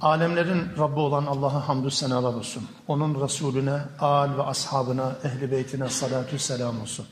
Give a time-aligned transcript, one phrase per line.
[0.00, 2.68] Alemlerin Rabbi olan Allah'a hamdü senalar olsun.
[2.88, 7.06] Onun Resulüne, al ve ashabına, ehli beytine salatü selam olsun.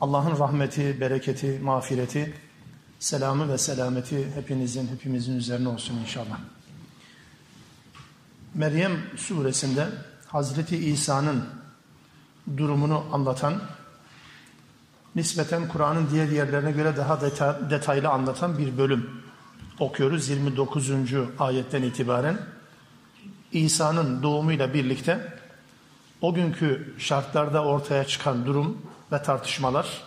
[0.00, 2.34] Allah'ın rahmeti, bereketi, mağfireti,
[2.98, 6.38] selamı ve selameti hepinizin, hepimizin üzerine olsun inşallah.
[8.54, 9.88] Meryem suresinde
[10.26, 11.44] Hazreti İsa'nın
[12.56, 13.54] durumunu anlatan,
[15.14, 17.20] nispeten Kur'an'ın diğer yerlerine göre daha
[17.70, 19.25] detaylı anlatan bir bölüm
[19.80, 20.90] okuyoruz 29.
[21.38, 22.38] ayetten itibaren.
[23.52, 25.32] İsa'nın doğumuyla birlikte
[26.20, 30.02] o günkü şartlarda ortaya çıkan durum ve tartışmalar,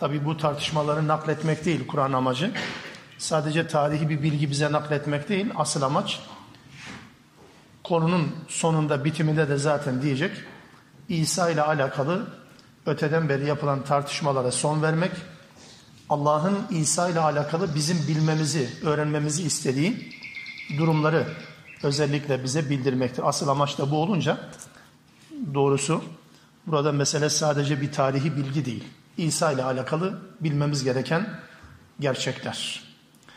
[0.00, 2.52] tabi bu tartışmaları nakletmek değil Kur'an amacı,
[3.18, 6.20] sadece tarihi bir bilgi bize nakletmek değil, asıl amaç
[7.84, 10.36] konunun sonunda bitiminde de zaten diyecek,
[11.08, 12.26] İsa ile alakalı
[12.86, 15.12] öteden beri yapılan tartışmalara son vermek,
[16.12, 20.12] Allah'ın İsa ile alakalı bizim bilmemizi, öğrenmemizi istediği
[20.78, 21.26] durumları
[21.82, 23.28] özellikle bize bildirmektir.
[23.28, 24.38] Asıl amaç da bu olunca
[25.54, 26.04] doğrusu
[26.66, 28.84] burada mesele sadece bir tarihi bilgi değil.
[29.16, 31.40] İsa ile alakalı bilmemiz gereken
[32.00, 32.82] gerçekler.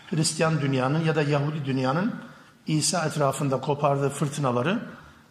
[0.10, 2.16] Hristiyan dünyanın ya da Yahudi dünyanın
[2.67, 4.80] İsa etrafında kopardığı fırtınaları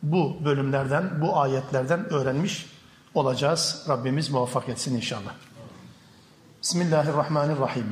[0.03, 2.67] bu bölümlerden, bu ayetlerden öğrenmiş
[3.15, 3.87] olacağız.
[3.89, 5.33] Rabbimiz muvaffak etsin inşallah.
[6.65, 7.87] Bismillahirrahmanirrahim.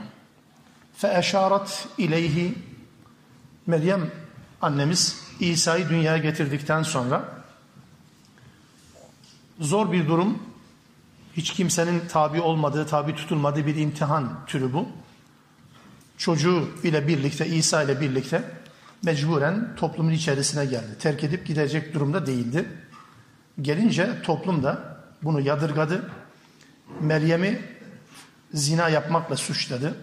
[0.97, 2.55] Feeşarat ileyhi
[3.67, 4.11] Meryem
[4.63, 7.29] annemiz İsa'yı dünyaya getirdikten sonra
[9.61, 10.39] zor bir durum,
[11.37, 14.89] hiç kimsenin tabi olmadığı, tabi tutulmadığı bir imtihan türü bu.
[16.19, 18.45] Çocuğu ile birlikte, İsa ile birlikte
[19.05, 20.99] mecburen toplumun içerisine geldi.
[20.99, 22.69] Terk edip gidecek durumda değildi.
[23.63, 26.11] Gelince toplum da bunu yadırgadı.
[27.01, 27.72] Meryem'i
[28.55, 29.95] zina yapmakla suçladı.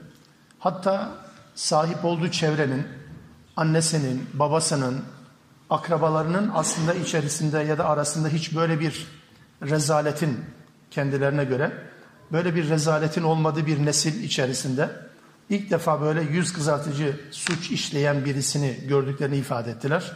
[0.59, 1.11] Hatta
[1.55, 2.87] sahip olduğu çevrenin,
[3.55, 5.03] annesinin, babasının,
[5.69, 9.07] akrabalarının aslında içerisinde ya da arasında hiç böyle bir
[9.61, 10.39] rezaletin
[10.91, 11.71] kendilerine göre
[12.31, 14.89] böyle bir rezaletin olmadığı bir nesil içerisinde
[15.49, 20.11] ilk defa böyle yüz kızartıcı suç işleyen birisini gördüklerini ifade ettiler.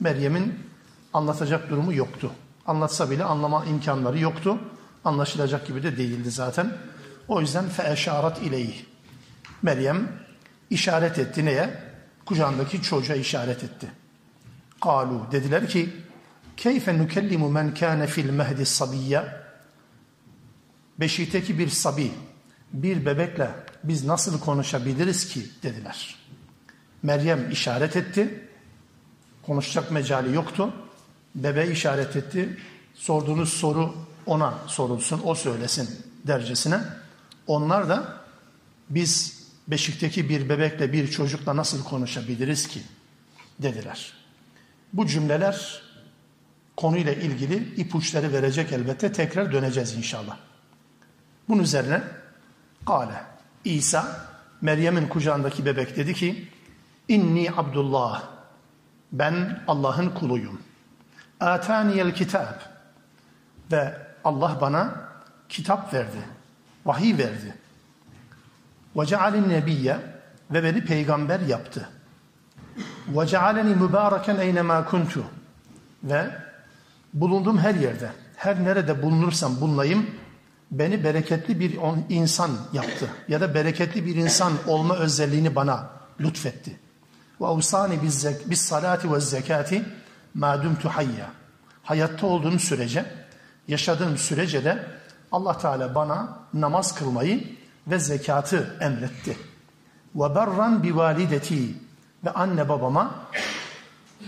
[0.00, 0.58] Meryem'in
[1.12, 2.30] anlatacak durumu yoktu.
[2.66, 4.58] Anlatsa bile anlama imkanları yoktu.
[5.04, 6.72] Anlaşılacak gibi de değildi zaten.
[7.28, 8.84] O yüzden feeşarat ileyh.
[9.62, 10.12] Meryem
[10.70, 11.70] işaret etti neye?
[12.26, 13.90] Kucağındaki çocuğa işaret etti.
[14.80, 15.88] Kalu dediler ki
[16.56, 19.44] keyfe nukellimu men kâne fil mehdi sabiyya
[21.00, 22.12] Beşikteki bir sabi,
[22.72, 23.50] bir bebekle
[23.84, 26.16] biz nasıl konuşabiliriz ki dediler.
[27.02, 28.48] Meryem işaret etti.
[29.46, 30.72] Konuşacak mecali yoktu.
[31.34, 32.58] Bebe işaret etti.
[32.94, 33.94] Sorduğunuz soru
[34.26, 35.88] ona sorulsun, o söylesin
[36.26, 36.80] dercesine.
[37.46, 38.16] Onlar da
[38.90, 42.82] biz beşikteki bir bebekle bir çocukla nasıl konuşabiliriz ki
[43.58, 44.12] dediler.
[44.92, 45.82] Bu cümleler
[46.76, 50.36] konuyla ilgili ipuçları verecek elbette tekrar döneceğiz inşallah.
[51.48, 52.02] Bunun üzerine
[52.86, 53.24] Kale
[53.64, 54.26] İsa
[54.60, 56.48] Meryem'in kucağındaki bebek dedi ki
[57.08, 58.22] İnni Abdullah
[59.12, 60.60] ben Allah'ın kuluyum.
[61.40, 62.60] Ataniyel kitab
[63.72, 65.08] ve Allah bana
[65.48, 66.33] kitap verdi
[66.86, 67.54] vahiy verdi.
[68.96, 69.96] Ve cealin nebiyye
[70.50, 71.88] ve beni peygamber yaptı.
[73.26, 75.24] Cealeni mübareken eynemâ kuntu
[76.04, 76.30] ve
[77.14, 80.10] bulunduğum her yerde, her nerede bulunursam bulunayım,
[80.70, 81.78] beni bereketli bir
[82.08, 83.08] insan yaptı.
[83.28, 85.90] Ya da bereketli bir insan olma özelliğini bana
[86.20, 86.78] lütfetti.
[87.40, 88.02] Ve avsani
[88.46, 89.84] bis salati ve zekati
[90.34, 91.30] ma dumtu hayya.
[91.82, 93.04] Hayatta olduğum sürece,
[93.68, 94.84] yaşadığım sürece de
[95.34, 99.38] Allah Teala bana namaz kılmayı ve zekatı emretti.
[100.14, 101.74] Ve berran bi valideti
[102.24, 103.14] ve anne babama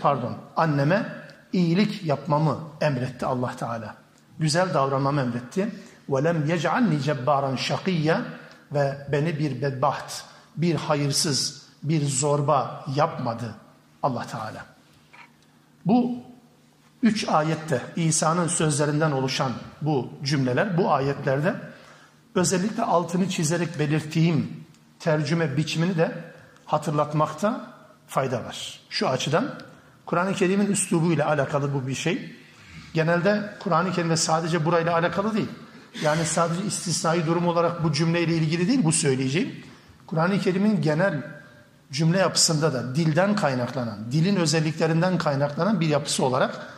[0.00, 1.12] pardon anneme
[1.52, 3.94] iyilik yapmamı emretti Allah Teala.
[4.38, 5.68] Güzel davranmamı emretti.
[6.08, 8.22] Ve lem yec'alni cebbaran şakiyya
[8.72, 10.24] ve beni bir bedbaht,
[10.56, 13.54] bir hayırsız, bir zorba yapmadı
[14.02, 14.66] Allah Teala.
[15.84, 16.14] Bu
[17.06, 21.54] Üç ayette İsa'nın sözlerinden oluşan bu cümleler, bu ayetlerde
[22.34, 24.64] özellikle altını çizerek belirttiğim
[24.98, 26.12] tercüme biçimini de
[26.64, 27.66] hatırlatmakta
[28.06, 28.80] fayda var.
[28.90, 29.54] Şu açıdan
[30.06, 32.36] Kur'an-ı Kerim'in üslubuyla alakalı bu bir şey.
[32.94, 35.50] Genelde Kur'an-ı Kerim'de sadece burayla alakalı değil.
[36.02, 39.64] Yani sadece istisnai durum olarak bu cümleyle ilgili değil bu söyleyeceğim.
[40.06, 41.22] Kur'an-ı Kerim'in genel
[41.92, 46.75] cümle yapısında da dilden kaynaklanan, dilin özelliklerinden kaynaklanan bir yapısı olarak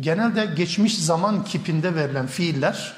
[0.00, 2.94] genelde geçmiş zaman kipinde verilen fiiller,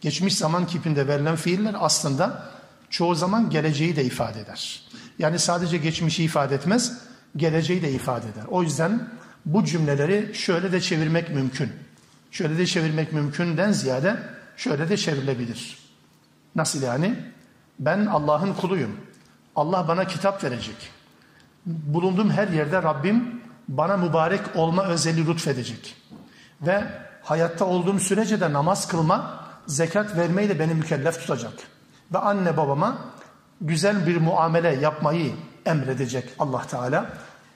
[0.00, 2.50] geçmiş zaman kipinde verilen fiiller aslında
[2.90, 4.82] çoğu zaman geleceği de ifade eder.
[5.18, 6.98] Yani sadece geçmişi ifade etmez,
[7.36, 8.44] geleceği de ifade eder.
[8.48, 9.08] O yüzden
[9.46, 11.72] bu cümleleri şöyle de çevirmek mümkün.
[12.30, 14.16] Şöyle de çevirmek mümkünden ziyade
[14.56, 15.78] şöyle de çevrilebilir.
[16.54, 17.14] Nasıl yani?
[17.78, 18.96] Ben Allah'ın kuluyum.
[19.56, 20.76] Allah bana kitap verecek.
[21.66, 25.96] Bulunduğum her yerde Rabbim bana mübarek olma özelliği lütfedecek.
[26.62, 26.84] Ve
[27.22, 31.52] hayatta olduğum sürece de namaz kılma, zekat vermeyi de beni mükellef tutacak.
[32.12, 32.98] Ve anne babama
[33.60, 35.32] güzel bir muamele yapmayı
[35.66, 37.06] emredecek Allah Teala.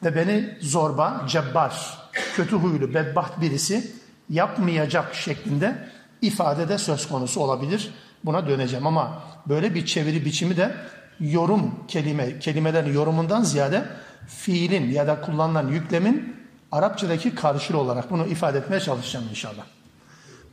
[0.04, 1.98] Ve beni zorba, cebbar,
[2.36, 3.92] kötü huylu, bedbaht birisi
[4.30, 5.88] yapmayacak şeklinde
[6.22, 7.94] ifade söz konusu olabilir.
[8.24, 10.74] Buna döneceğim ama böyle bir çeviri biçimi de
[11.20, 13.84] yorum kelime kelimelerin yorumundan ziyade
[14.26, 16.36] fiilin ya da kullanılan yüklemin
[16.74, 19.64] Arapçadaki karşılığı olarak bunu ifade etmeye çalışacağım inşallah.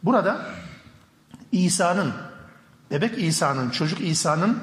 [0.03, 0.45] Burada
[1.51, 2.13] İsa'nın,
[2.91, 4.59] bebek İsa'nın, çocuk İsa'nın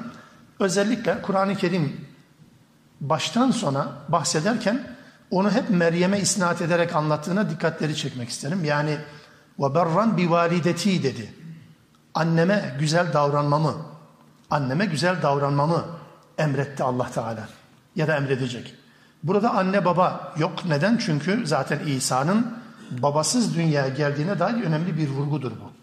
[0.59, 2.07] özellikle Kur'an-ı Kerim
[3.01, 4.95] baştan sona bahsederken
[5.31, 8.65] onu hep Meryem'e isnat ederek anlattığına dikkatleri çekmek isterim.
[8.65, 8.97] Yani
[9.59, 11.33] ve berran bi valideti dedi.
[12.13, 13.75] Anneme güzel davranmamı,
[14.49, 15.85] anneme güzel davranmamı
[16.37, 17.49] emretti Allah Teala
[17.95, 18.78] ya da emredecek.
[19.23, 20.65] Burada anne baba yok.
[20.65, 20.97] Neden?
[20.97, 22.57] Çünkü zaten İsa'nın
[22.91, 25.79] babasız dünyaya geldiğine dair önemli bir vurgudur bu.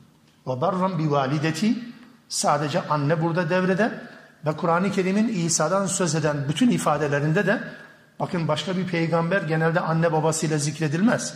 [0.51, 1.79] Ve barran bi valideti
[2.29, 4.01] sadece anne burada devrede
[4.47, 7.61] ve Kur'an-ı Kerim'in İsa'dan söz eden bütün ifadelerinde de
[8.21, 11.35] bakın başka bir peygamber genelde anne babasıyla zikredilmez.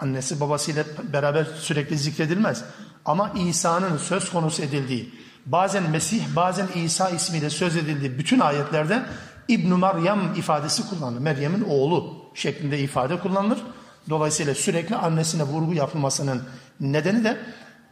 [0.00, 2.64] Annesi babasıyla beraber sürekli zikredilmez.
[3.04, 5.14] Ama İsa'nın söz konusu edildiği,
[5.46, 9.02] bazen Mesih, bazen İsa ismiyle söz edildiği bütün ayetlerde
[9.48, 11.20] İbn Meryem ifadesi kullanılır.
[11.20, 13.58] Meryem'in oğlu şeklinde ifade kullanılır.
[14.10, 16.42] Dolayısıyla sürekli annesine vurgu yapılmasının
[16.80, 17.36] nedeni de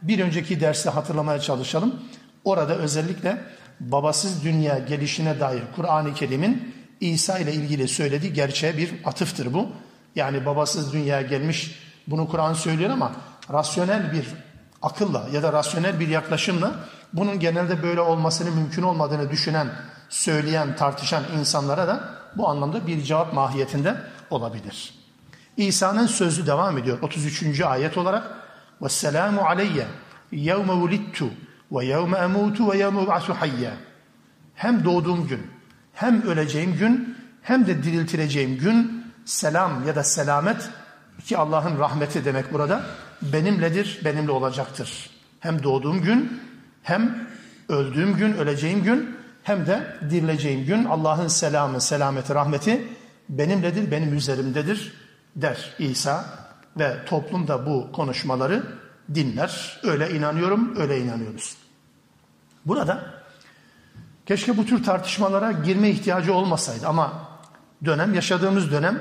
[0.01, 1.95] bir önceki derste hatırlamaya çalışalım.
[2.43, 3.41] Orada özellikle
[3.79, 9.69] babasız dünya gelişine dair Kur'an-ı Kerim'in İsa ile ilgili söylediği gerçeğe bir atıftır bu.
[10.15, 13.11] Yani babasız dünya gelmiş bunu Kur'an söylüyor ama
[13.51, 14.25] rasyonel bir
[14.81, 16.75] akılla ya da rasyonel bir yaklaşımla
[17.13, 19.67] bunun genelde böyle olmasının mümkün olmadığını düşünen,
[20.09, 24.93] söyleyen, tartışan insanlara da bu anlamda bir cevap mahiyetinde olabilir.
[25.57, 27.61] İsa'nın sözü devam ediyor 33.
[27.61, 28.23] ayet olarak.
[28.81, 29.85] Vesselamu aleyye
[30.31, 31.25] yevme vulittu
[31.71, 33.71] ve yevme emutu ve yevme ub'atu hayya.
[34.55, 35.47] Hem doğduğum gün,
[35.93, 40.69] hem öleceğim gün, hem de diriltileceğim gün selam ya da selamet
[41.25, 42.81] ki Allah'ın rahmeti demek burada
[43.21, 45.09] benimledir, benimle olacaktır.
[45.39, 46.41] Hem doğduğum gün,
[46.83, 47.27] hem
[47.69, 52.87] öldüğüm gün, öleceğim gün hem de dirileceğim gün Allah'ın selamı, selameti, rahmeti
[53.29, 54.93] benimledir, benim üzerimdedir
[55.35, 56.25] der İsa
[56.79, 58.63] ve toplum da bu konuşmaları
[59.13, 59.81] dinler.
[59.83, 61.57] Öyle inanıyorum, öyle inanıyoruz.
[62.65, 63.05] Burada
[64.25, 67.13] keşke bu tür tartışmalara girme ihtiyacı olmasaydı ama
[67.85, 68.99] dönem, yaşadığımız dönem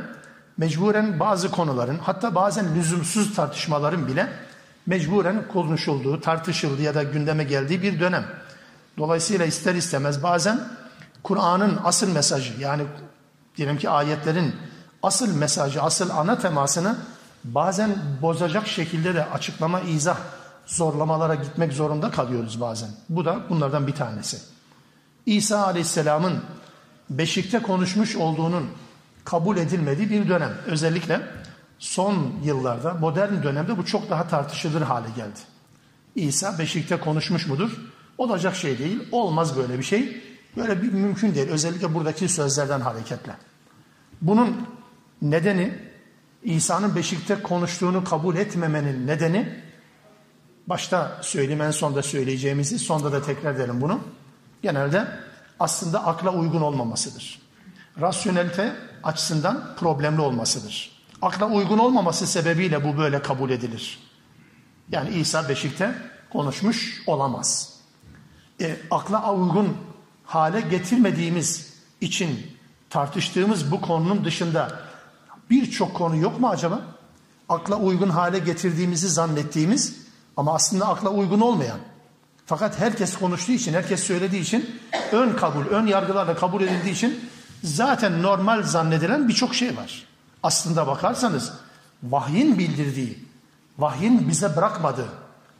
[0.57, 4.29] mecburen bazı konuların hatta bazen lüzumsuz tartışmaların bile
[4.87, 8.25] mecburen konuşulduğu, tartışıldığı ya da gündeme geldiği bir dönem.
[8.99, 10.61] Dolayısıyla ister istemez bazen
[11.23, 12.83] Kur'an'ın asıl mesajı yani
[13.57, 14.55] diyelim ki ayetlerin
[15.03, 16.97] asıl mesajı, asıl ana temasını
[17.45, 20.19] bazen bozacak şekilde de açıklama, izah,
[20.67, 22.89] zorlamalara gitmek zorunda kalıyoruz bazen.
[23.09, 24.39] Bu da bunlardan bir tanesi.
[25.27, 26.43] İsa Aleyhisselam'ın
[27.11, 28.67] beşikte konuşmuş olduğunun
[29.25, 30.55] kabul edilmediği bir dönem.
[30.67, 31.21] Özellikle
[31.79, 35.39] son yıllarda, modern dönemde bu çok daha tartışılır hale geldi.
[36.15, 37.71] İsa beşikte konuşmuş mudur?
[38.19, 40.23] Olacak şey değil, olmaz böyle bir şey.
[40.57, 41.49] Böyle bir mümkün değil.
[41.49, 43.37] Özellikle buradaki sözlerden hareketle.
[44.23, 44.67] Bunun
[45.23, 45.79] nedeni
[46.43, 49.63] İsa'nın beşikte konuştuğunu kabul etmemenin nedeni
[50.67, 54.01] başta söyleyeyim en sonda söyleyeceğimizi sonda da tekrar edelim bunu.
[54.63, 55.09] Genelde
[55.61, 57.43] aslında akla uygun olmamasıdır.
[58.01, 61.03] Rasyonelite açısından problemli olmasıdır.
[61.23, 63.99] Akla uygun olmaması sebebiyle bu böyle kabul edilir.
[64.91, 65.95] Yani İsa beşikte
[66.33, 67.76] konuşmuş olamaz.
[68.61, 69.77] E, akla uygun
[70.25, 72.57] hale getirmediğimiz için
[72.91, 74.81] tartıştığımız bu konunun dışında
[75.51, 76.83] birçok konu yok mu acaba?
[77.49, 79.97] Akla uygun hale getirdiğimizi zannettiğimiz
[80.37, 81.79] ama aslında akla uygun olmayan.
[82.47, 84.81] Fakat herkes konuştuğu için, herkes söylediği için
[85.13, 87.21] ön kabul, ön yargılarla kabul edildiği için
[87.65, 90.07] zaten normal zannedilen birçok şey var.
[90.43, 91.53] Aslında bakarsanız
[92.03, 93.25] vahyin bildirdiği,
[93.79, 95.09] vahyin bize bırakmadığı,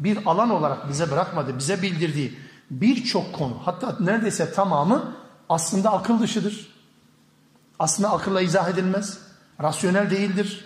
[0.01, 2.39] bir alan olarak bize bırakmadı, bize bildirdiği
[2.71, 5.17] birçok konu, hatta neredeyse tamamı
[5.49, 6.77] aslında akıl dışıdır.
[7.79, 9.19] Aslında akılla izah edilmez,
[9.63, 10.65] rasyonel değildir.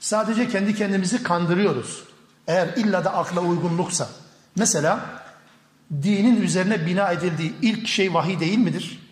[0.00, 2.04] Sadece kendi kendimizi kandırıyoruz.
[2.46, 4.08] Eğer illa da akla uygunluksa.
[4.56, 5.00] Mesela
[6.02, 9.02] dinin üzerine bina edildiği ilk şey vahiy değil midir?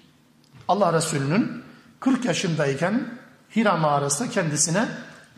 [0.68, 1.62] Allah Resulü'nün
[2.00, 3.08] 40 yaşındayken
[3.56, 4.88] Hira mağarasında kendisine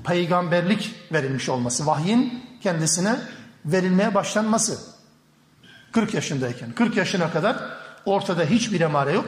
[0.05, 3.17] peygamberlik verilmiş olması, vahyin kendisine
[3.65, 4.96] verilmeye başlanması.
[5.97, 7.57] 40 yaşındayken, 40 yaşına kadar
[8.05, 9.27] ortada hiçbir emare yok.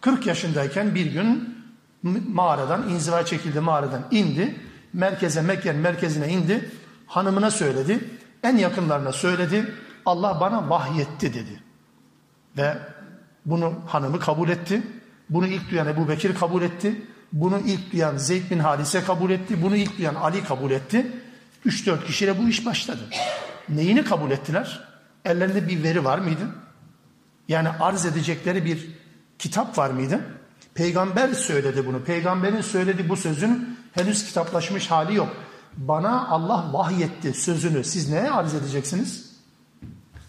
[0.00, 1.56] 40 yaşındayken bir gün
[2.28, 4.60] mağaradan, inziva çekildi mağaradan indi.
[4.92, 6.70] Merkeze, Mekke'nin merkezine indi.
[7.06, 8.04] Hanımına söyledi.
[8.42, 9.74] En yakınlarına söyledi.
[10.06, 11.62] Allah bana vahyetti dedi.
[12.56, 12.78] Ve
[13.46, 14.82] bunu hanımı kabul etti.
[15.30, 17.02] Bunu ilk duyan Ebu Bekir kabul etti.
[17.32, 19.62] Bunu ilk duyan Zeyd bin Harise kabul etti.
[19.62, 21.12] Bunu ilk duyan Ali kabul etti.
[21.66, 23.02] 3-4 kişiyle bu iş başladı.
[23.68, 24.89] Neyini kabul ettiler?
[25.24, 26.48] Ellerinde bir veri var mıydı?
[27.48, 28.88] Yani arz edecekleri bir
[29.38, 30.20] kitap var mıydı?
[30.74, 32.04] Peygamber söyledi bunu.
[32.04, 35.36] Peygamberin söylediği bu sözün henüz kitaplaşmış hali yok.
[35.76, 37.84] Bana Allah vahyetti sözünü.
[37.84, 39.30] Siz neye arz edeceksiniz?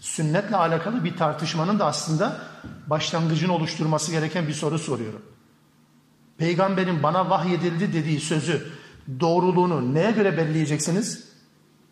[0.00, 2.40] Sünnetle alakalı bir tartışmanın da aslında
[2.86, 5.22] başlangıcını oluşturması gereken bir soru soruyorum.
[6.38, 8.70] Peygamberin bana vahyedildi dediği sözü
[9.20, 11.24] doğruluğunu neye göre belleyeceksiniz?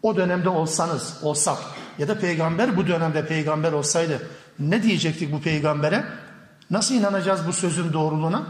[0.03, 1.59] O dönemde olsanız, olsak
[1.99, 4.29] ya da peygamber bu dönemde peygamber olsaydı
[4.59, 6.05] ne diyecektik bu peygambere?
[6.71, 8.47] Nasıl inanacağız bu sözün doğruluğuna?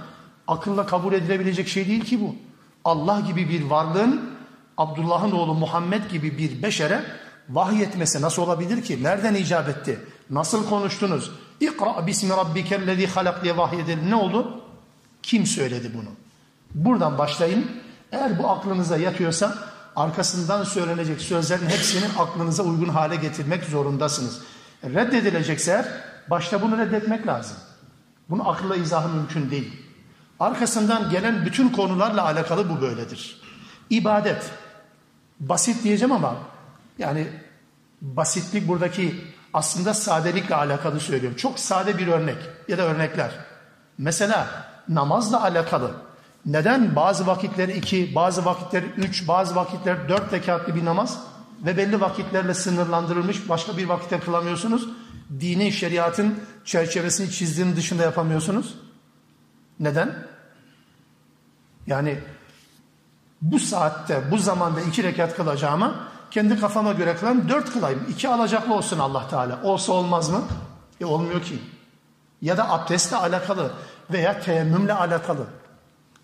[0.49, 2.37] Akılla kabul edilebilecek şey değil ki bu.
[2.85, 4.31] Allah gibi bir varlığın
[4.77, 7.05] Abdullah'ın oğlu Muhammed gibi bir beşere
[7.49, 9.03] vahyetmesi nasıl olabilir ki?
[9.03, 9.99] Nereden icap etti?
[10.31, 11.31] Nasıl konuştunuz?
[11.61, 14.11] İkra bismi rabbikellezi halak diye vahyedildi.
[14.11, 14.63] Ne oldu?
[15.23, 16.09] Kim söyledi bunu?
[16.75, 17.67] Buradan başlayın.
[18.13, 19.59] Eğer bu aklınıza yatıyorsa
[19.97, 24.41] arkasından söylenecek sözlerin hepsini aklınıza uygun hale getirmek zorundasınız.
[24.85, 25.87] Reddedilecekse
[26.31, 27.57] başta bunu reddetmek lazım.
[28.31, 29.83] Bunu akılla izahı mümkün değil.
[30.41, 33.41] Arkasından gelen bütün konularla alakalı bu böyledir.
[33.91, 34.51] İbadet.
[35.41, 36.37] Basit diyeceğim ama
[36.99, 37.29] yani
[38.03, 41.37] basitlik buradaki aslında sadelikle alakalı söylüyorum.
[41.37, 42.37] Çok sade bir örnek
[42.69, 43.31] ya da örnekler.
[43.99, 44.47] Mesela
[44.89, 46.10] namazla alakalı.
[46.47, 51.19] Neden bazı vakitler iki, bazı vakitler üç, bazı vakitler dört rekatlı bir namaz
[51.65, 54.89] ve belli vakitlerle sınırlandırılmış başka bir vakitte kılamıyorsunuz?
[55.41, 58.75] Dini şeriatın çerçevesini çizdiğinin dışında yapamıyorsunuz.
[59.81, 60.15] Neden?
[61.87, 62.19] Yani
[63.43, 68.07] bu saatte, bu zamanda iki rekat kılacağıma kendi kafama göre kılan dört kılayım.
[68.09, 69.61] İki alacaklı olsun Allah Teala.
[69.63, 70.43] Olsa olmaz mı?
[71.01, 71.59] E olmuyor ki.
[72.43, 73.71] Ya da abdestle alakalı
[74.13, 75.47] veya teyemmümle alakalı.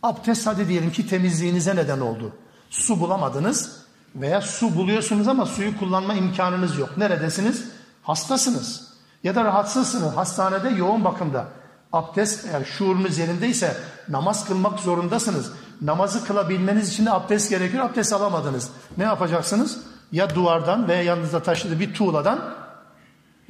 [0.07, 2.33] Abdest hadi diyelim ki temizliğinize neden oldu.
[2.71, 3.77] Su bulamadınız
[4.15, 6.97] veya su buluyorsunuz ama suyu kullanma imkanınız yok.
[6.97, 7.65] Neredesiniz?
[8.03, 8.89] Hastasınız.
[9.25, 10.17] Ya da rahatsızsınız.
[10.17, 11.47] Hastanede yoğun bakımda.
[11.93, 13.77] Abdest eğer şuurunuz yerindeyse
[14.09, 15.53] namaz kılmak zorundasınız.
[15.81, 17.85] Namazı kılabilmeniz için de abdest gerekiyor.
[17.85, 18.71] Abdest alamadınız.
[18.97, 19.79] Ne yapacaksınız?
[20.13, 22.55] Ya duvardan veya yanınızda taşıdığı bir tuğladan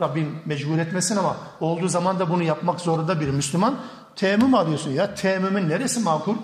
[0.01, 3.79] Rabbim mecbur etmesin ama olduğu zaman da bunu yapmak zorunda bir Müslüman.
[4.17, 5.15] Temmüm alıyorsun ya.
[5.15, 6.37] Temmümün neresi makul?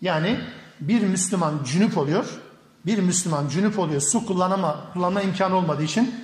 [0.00, 0.40] Yani
[0.80, 2.40] bir Müslüman cünüp oluyor.
[2.86, 4.00] Bir Müslüman cünüp oluyor.
[4.00, 6.14] Su kullanama, kullanma imkanı olmadığı için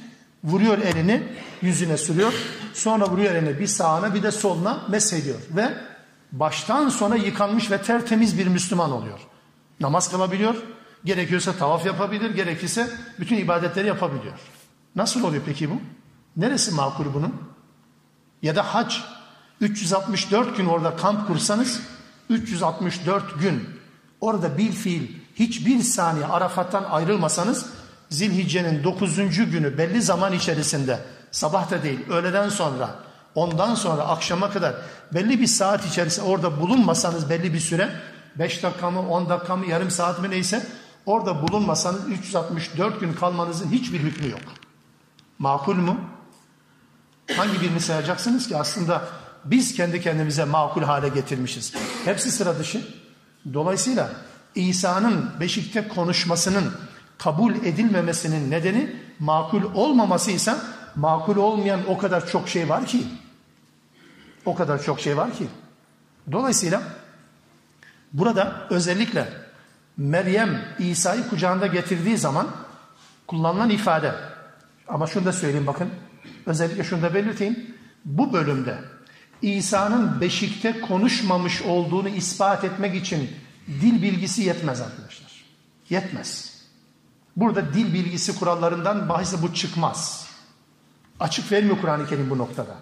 [0.45, 1.23] vuruyor elini
[1.63, 2.33] yüzüne sürüyor.
[2.75, 5.39] Sonra vuruyor elini bir sağına bir de soluna mesediyor.
[5.51, 5.75] Ve
[6.33, 9.19] baştan sona yıkanmış ve tertemiz bir Müslüman oluyor.
[9.81, 10.55] Namaz kılabiliyor.
[11.05, 12.31] Gerekiyorsa tavaf yapabilir.
[12.31, 12.91] Gerekirse
[13.21, 14.39] bütün ibadetleri yapabiliyor.
[14.97, 15.81] Nasıl oluyor peki bu?
[16.37, 17.35] Neresi makul bunun?
[18.43, 18.97] Ya da hac
[19.61, 21.81] 364 gün orada kamp kursanız
[22.29, 23.69] 364 gün
[24.21, 27.67] orada bir fiil hiçbir saniye Arafat'tan ayrılmasanız
[28.11, 29.17] Zilhicce'nin 9.
[29.51, 31.01] günü belli zaman içerisinde
[31.31, 32.95] sabah da değil öğleden sonra
[33.35, 34.75] ondan sonra akşama kadar
[35.15, 37.91] belli bir saat içerisinde orada bulunmasanız belli bir süre
[38.39, 40.67] 5 dakika mı 10 dakika mı yarım saat mi neyse
[41.07, 44.41] orada bulunmasanız 364 gün kalmanızın hiçbir hükmü yok.
[45.39, 45.97] Makul mu?
[47.37, 49.09] Hangi birini sayacaksınız ki aslında
[49.45, 51.75] biz kendi kendimize makul hale getirmişiz.
[52.05, 52.83] Hepsi sıra dışı.
[53.55, 54.11] Dolayısıyla
[54.55, 56.73] İsa'nın beşikte konuşmasının
[57.19, 60.55] kabul edilmemesinin nedeni makul olmaması ise
[60.97, 63.05] makul olmayan o kadar çok şey var ki.
[64.45, 65.49] O kadar çok şey var ki.
[66.33, 66.83] Dolayısıyla
[68.13, 69.29] burada özellikle
[69.97, 72.49] Meryem İsa'yı kucağında getirdiği zaman
[73.27, 74.15] kullanılan ifade
[74.89, 75.91] ama şunu da söyleyeyim bakın.
[76.47, 77.75] Özellikle şunu da belirteyim.
[78.05, 78.79] Bu bölümde
[79.43, 83.31] İsa'nın beşikte konuşmamış olduğunu ispat etmek için
[83.69, 85.45] Dil bilgisi yetmez arkadaşlar.
[85.91, 86.59] Yetmez.
[87.37, 90.29] Burada dil bilgisi kurallarından bahise bu çıkmaz.
[91.21, 92.77] Açık vermiyor Kur'an-ı Kerim bu noktada.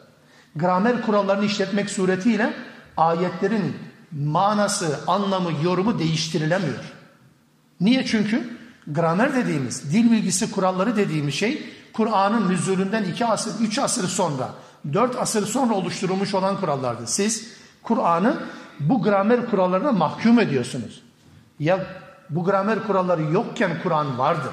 [0.56, 2.52] Gramer kurallarını işletmek suretiyle
[2.96, 3.76] ayetlerin
[4.12, 6.92] manası, anlamı, yorumu değiştirilemiyor.
[7.80, 8.06] Niye?
[8.06, 14.50] Çünkü gramer dediğimiz, dil bilgisi kuralları dediğimiz şey Kur'an'ın nüzulünden iki asır, üç asır sonra,
[14.92, 17.06] dört asır sonra oluşturulmuş olan kurallardır.
[17.06, 17.48] Siz
[17.82, 18.36] Kur'an'ı
[18.80, 21.02] bu gramer kurallarına mahkum ediyorsunuz.
[21.58, 21.86] Ya
[22.30, 24.50] bu gramer kuralları yokken Kur'an vardı.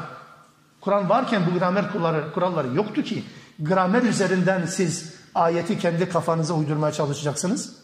[0.82, 3.24] Kur'an varken bu gramer kuralları, kuralları yoktu ki
[3.60, 7.76] gramer üzerinden siz ayeti kendi kafanıza uydurmaya çalışacaksınız.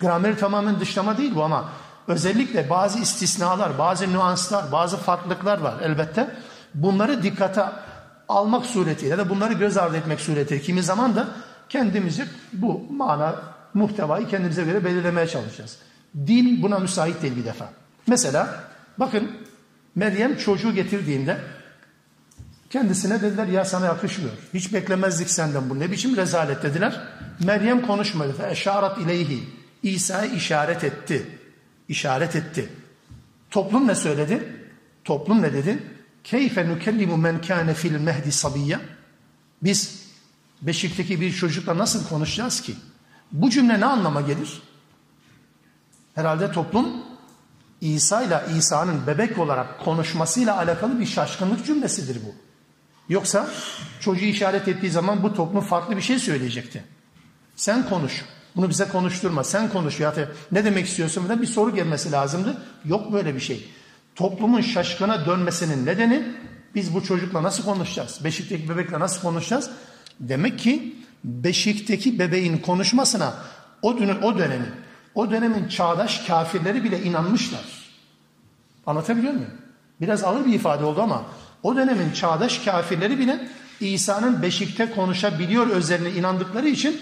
[0.00, 1.68] Gramer tamamen dışlama değil bu ama
[2.08, 6.36] özellikle bazı istisnalar, bazı nüanslar, bazı farklılıklar var elbette.
[6.74, 7.64] Bunları dikkate
[8.28, 11.28] almak suretiyle da bunları göz ardı etmek suretiyle kimi zaman da
[11.68, 13.42] kendimizi bu mana,
[13.74, 15.78] muhtevayı kendimize göre belirlemeye çalışacağız.
[16.26, 17.68] Dil buna müsait değil bir defa.
[18.06, 18.64] Mesela
[18.98, 19.30] bakın
[19.94, 21.38] Meryem çocuğu getirdiğinde
[22.70, 24.32] kendisine dediler ya sana yakışmıyor.
[24.54, 25.80] Hiç beklemezdik senden bu.
[25.80, 27.00] Ne biçim rezalet dediler.
[27.44, 28.32] Meryem konuşmadı.
[28.32, 29.44] Fe eşarat ileyhi.
[29.82, 31.26] İsa'ya işaret etti.
[31.88, 32.68] İşaret etti.
[33.50, 34.56] Toplum ne söyledi?
[35.04, 35.82] Toplum ne dedi?
[36.24, 38.80] Keyfe nukellimu men kâne fil mehdi sabiyya.
[39.62, 40.04] Biz
[40.62, 42.74] beşikteki bir çocukla nasıl konuşacağız ki?
[43.32, 44.62] Bu cümle ne anlama gelir?
[46.14, 46.86] Herhalde toplum
[47.80, 52.34] İsa ile İsa'nın bebek olarak konuşmasıyla alakalı bir şaşkınlık cümlesidir bu.
[53.08, 53.50] Yoksa
[54.00, 56.84] çocuğu işaret ettiği zaman bu toplum farklı bir şey söyleyecekti.
[57.56, 58.24] Sen konuş.
[58.56, 59.44] Bunu bize konuşturma.
[59.44, 60.00] Sen konuş.
[60.00, 60.14] Ya
[60.52, 61.42] ne demek istiyorsun?
[61.42, 62.62] bir soru gelmesi lazımdı.
[62.84, 63.68] Yok böyle bir şey.
[64.14, 66.24] Toplumun şaşkına dönmesinin nedeni
[66.74, 68.20] biz bu çocukla nasıl konuşacağız?
[68.24, 69.70] Beşikteki bebekle nasıl konuşacağız?
[70.20, 73.34] Demek ki beşikteki bebeğin konuşmasına
[73.82, 74.70] o, dönem, o dönemin,
[75.14, 77.64] o dönemin çağdaş kafirleri bile inanmışlar.
[78.86, 79.50] Anlatabiliyor muyum?
[80.00, 81.24] Biraz ağır bir ifade oldu ama
[81.62, 83.48] o dönemin çağdaş kafirleri bile
[83.80, 87.00] İsa'nın beşikte konuşabiliyor özelliğine inandıkları için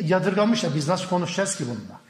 [0.00, 0.74] yadırgamışlar.
[0.74, 2.00] Biz nasıl konuşacağız ki bununla?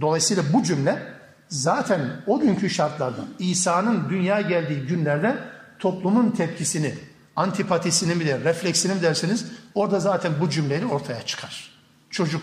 [0.00, 1.19] Dolayısıyla bu cümle
[1.50, 5.38] zaten o günkü şartlarda İsa'nın dünya geldiği günlerde
[5.78, 6.94] toplumun tepkisini,
[7.36, 11.70] antipatisini mi der, refleksini mi derseniz orada zaten bu cümleyi ortaya çıkar.
[12.10, 12.42] Çocuk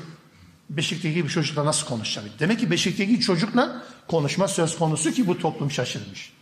[0.69, 2.39] Beşikteki bir çocukla nasıl konuşacak?
[2.39, 6.33] Demek ki Beşikteki çocukla konuşma söz konusu ki bu toplum şaşırmış.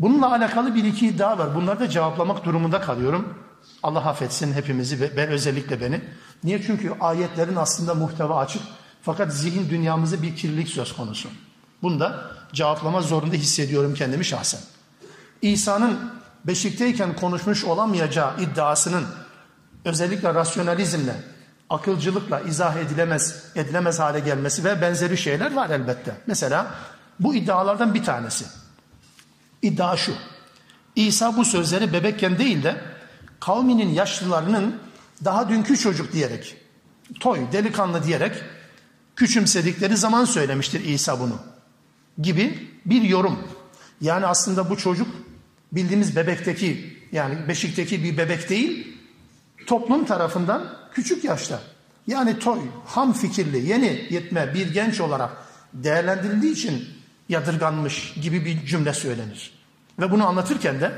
[0.00, 1.54] Bununla alakalı bir iki iddia var.
[1.54, 3.34] Bunları da cevaplamak durumunda kalıyorum.
[3.82, 6.00] Allah affetsin hepimizi ve ben özellikle beni.
[6.44, 6.62] Niye?
[6.62, 8.62] Çünkü ayetlerin aslında muhteva açık.
[9.02, 11.28] Fakat zihin dünyamızda bir kirlilik söz konusu.
[11.82, 14.60] Bunu da cevaplama zorunda hissediyorum kendimi şahsen.
[15.42, 16.12] İsa'nın
[16.44, 19.04] beşikteyken konuşmuş olamayacağı iddiasının
[19.84, 21.16] özellikle rasyonalizmle,
[21.70, 26.14] akılcılıkla izah edilemez, edilemez hale gelmesi ve benzeri şeyler var elbette.
[26.26, 26.74] Mesela
[27.20, 28.44] bu iddialardan bir tanesi.
[29.62, 30.12] İddia şu.
[30.96, 32.80] İsa bu sözleri bebekken değil de
[33.40, 34.80] kavminin yaşlılarının
[35.24, 36.56] daha dünkü çocuk diyerek,
[37.20, 38.42] toy, delikanlı diyerek
[39.16, 41.55] küçümsedikleri zaman söylemiştir İsa bunu.
[42.18, 43.38] Gibi bir yorum.
[44.00, 45.08] Yani aslında bu çocuk
[45.72, 48.96] bildiğimiz bebekteki yani beşikteki bir bebek değil,
[49.66, 51.60] toplum tarafından küçük yaşta
[52.06, 55.30] yani toy, ham fikirli, yeni yetme bir genç olarak
[55.72, 56.88] değerlendirildiği için
[57.28, 59.54] yadırganmış gibi bir cümle söylenir.
[59.98, 60.92] Ve bunu anlatırken de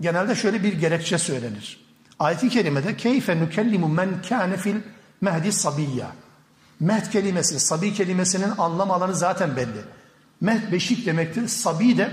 [0.00, 1.80] genelde şöyle bir gerekçe söylenir.
[2.18, 4.76] Ayet-i kerimede keyfe nukellimu men kâne fil
[5.20, 6.12] mehdi sabiyya.
[6.80, 9.80] Mehd kelimesi, sabi kelimesinin anlam alanı zaten belli.
[10.40, 11.48] Mehd beşik demektir.
[11.48, 12.10] Sabi de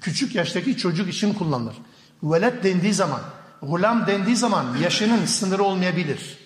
[0.00, 1.74] küçük yaştaki çocuk için kullanılır.
[2.22, 3.20] Velet dendiği zaman,
[3.62, 6.38] gulam dendiği zaman yaşının sınırı olmayabilir.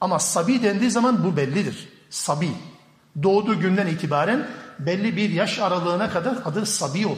[0.00, 1.88] Ama sabi dendiği zaman bu bellidir.
[2.10, 2.50] Sabi.
[3.22, 7.16] Doğduğu günden itibaren belli bir yaş aralığına kadar adı sabi olur.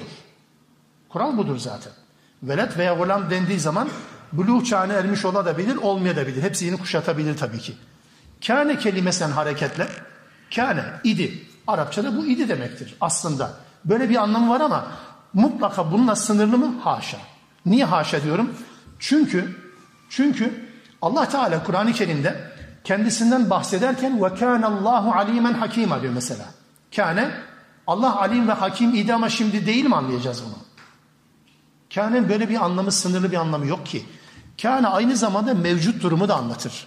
[1.08, 1.92] Kural budur zaten.
[2.42, 3.88] Velet veya gulam dendiği zaman
[4.32, 6.42] buluğ çağına ermiş olabilir, olmayabilir.
[6.42, 7.74] Hepsini kuşatabilir tabii ki.
[8.46, 9.88] Kâne kelimesinden hareketle,
[10.54, 11.46] kâne, idi.
[11.66, 13.50] Arapçada bu idi demektir aslında.
[13.84, 14.86] Böyle bir anlamı var ama
[15.32, 16.74] mutlaka bununla sınırlı mı?
[16.80, 17.18] Haşa.
[17.66, 18.54] Niye haşa diyorum?
[18.98, 19.56] Çünkü
[20.08, 20.68] çünkü
[21.02, 22.52] Allah Teala Kur'an-ı Kerim'de
[22.84, 26.44] kendisinden bahsederken ve kâne Allahu alimen hakîma diyor mesela.
[26.96, 27.30] Kâne
[27.86, 30.56] Allah alim ve hakim idi ama şimdi değil mi anlayacağız bunu?
[31.94, 34.06] Kâne'nin böyle bir anlamı, sınırlı bir anlamı yok ki.
[34.62, 36.86] Kâne aynı zamanda mevcut durumu da anlatır.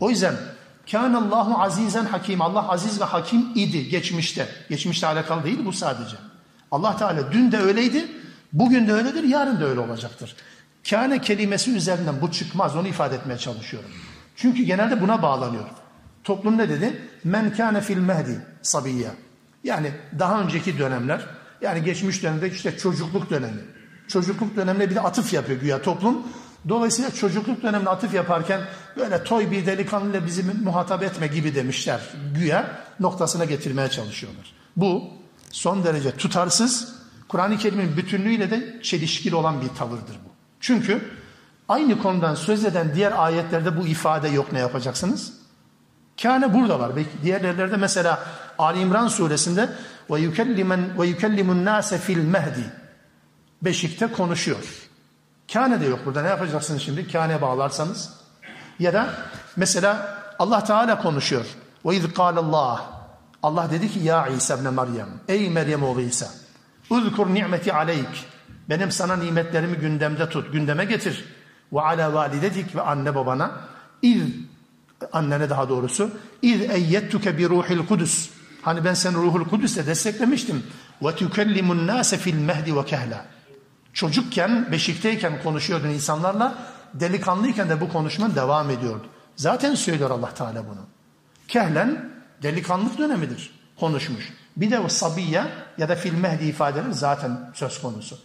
[0.00, 0.34] O yüzden
[0.90, 2.42] Kâne Allahu azizen hakim.
[2.42, 4.48] Allah aziz ve hakim idi geçmişte.
[4.68, 6.16] Geçmişte alakalı değil bu sadece.
[6.70, 8.06] Allah Teala dün de öyleydi,
[8.52, 10.36] bugün de öyledir, yarın da öyle olacaktır.
[10.90, 12.76] Kâne kelimesi üzerinden bu çıkmaz.
[12.76, 13.90] Onu ifade etmeye çalışıyorum.
[14.36, 15.64] Çünkü genelde buna bağlanıyor.
[16.24, 17.02] Toplum ne dedi?
[17.24, 19.10] Men kâne fil mehdi sabiyya.
[19.64, 21.26] Yani daha önceki dönemler,
[21.60, 23.60] yani geçmiş dönemde işte çocukluk dönemi.
[24.08, 26.22] Çocukluk dönemine bir de atıf yapıyor güya toplum.
[26.68, 28.60] Dolayısıyla çocukluk dönemine atıf yaparken
[28.96, 32.00] böyle toy bir delikanlıyla bizi muhatap etme gibi demişler
[32.34, 34.52] güya noktasına getirmeye çalışıyorlar.
[34.76, 35.04] Bu
[35.50, 36.94] son derece tutarsız,
[37.28, 40.28] Kur'an-ı Kerim'in bütünlüğüyle de çelişkili olan bir tavırdır bu.
[40.60, 41.10] Çünkü
[41.68, 45.32] aynı konudan söz eden diğer ayetlerde bu ifade yok ne yapacaksınız?
[46.22, 46.96] Kâne burada var.
[46.96, 48.26] Belki diğer yerlerde mesela
[48.58, 49.68] Ali İmran suresinde
[50.10, 52.64] ve yukellimen ve yukellimun nase fil mehdi
[53.62, 54.83] beşikte konuşuyor.
[55.54, 56.22] Kâne de yok burada.
[56.22, 57.12] Ne yapacaksınız şimdi?
[57.12, 58.10] Kâne bağlarsanız.
[58.78, 59.14] Ya da
[59.56, 61.46] mesela Allah Teala konuşuyor.
[61.86, 62.84] Ve iz Allah.
[63.42, 65.08] Allah dedi ki ya İsa ibn Meryem.
[65.28, 66.26] Ey Meryem oğlu İsa.
[66.90, 68.26] Uzkur ni'meti aleyk.
[68.68, 71.24] Benim sana nimetlerimi gündemde tut, gündeme getir.
[71.72, 73.50] Ve ala validetik ve anne babana.
[74.02, 74.22] İz
[75.12, 76.10] annene daha doğrusu.
[76.42, 78.30] İz eyyettuke bi ruhil kudüs.
[78.62, 80.62] Hani ben seni ruhul kudüsle desteklemiştim.
[81.02, 83.33] Ve tükellimun nase fil mehdi ve kehla.
[83.94, 86.54] Çocukken, beşikteyken konuşuyordun insanlarla.
[86.94, 89.06] Delikanlıyken de bu konuşma devam ediyordu.
[89.36, 90.80] Zaten söylüyor Allah Teala bunu.
[91.48, 92.10] Kehlen
[92.42, 93.50] delikanlık dönemidir.
[93.80, 94.32] Konuşmuş.
[94.56, 95.44] Bir de o sabiye
[95.78, 98.18] ya da fil mehdi ifadeleri zaten söz konusu.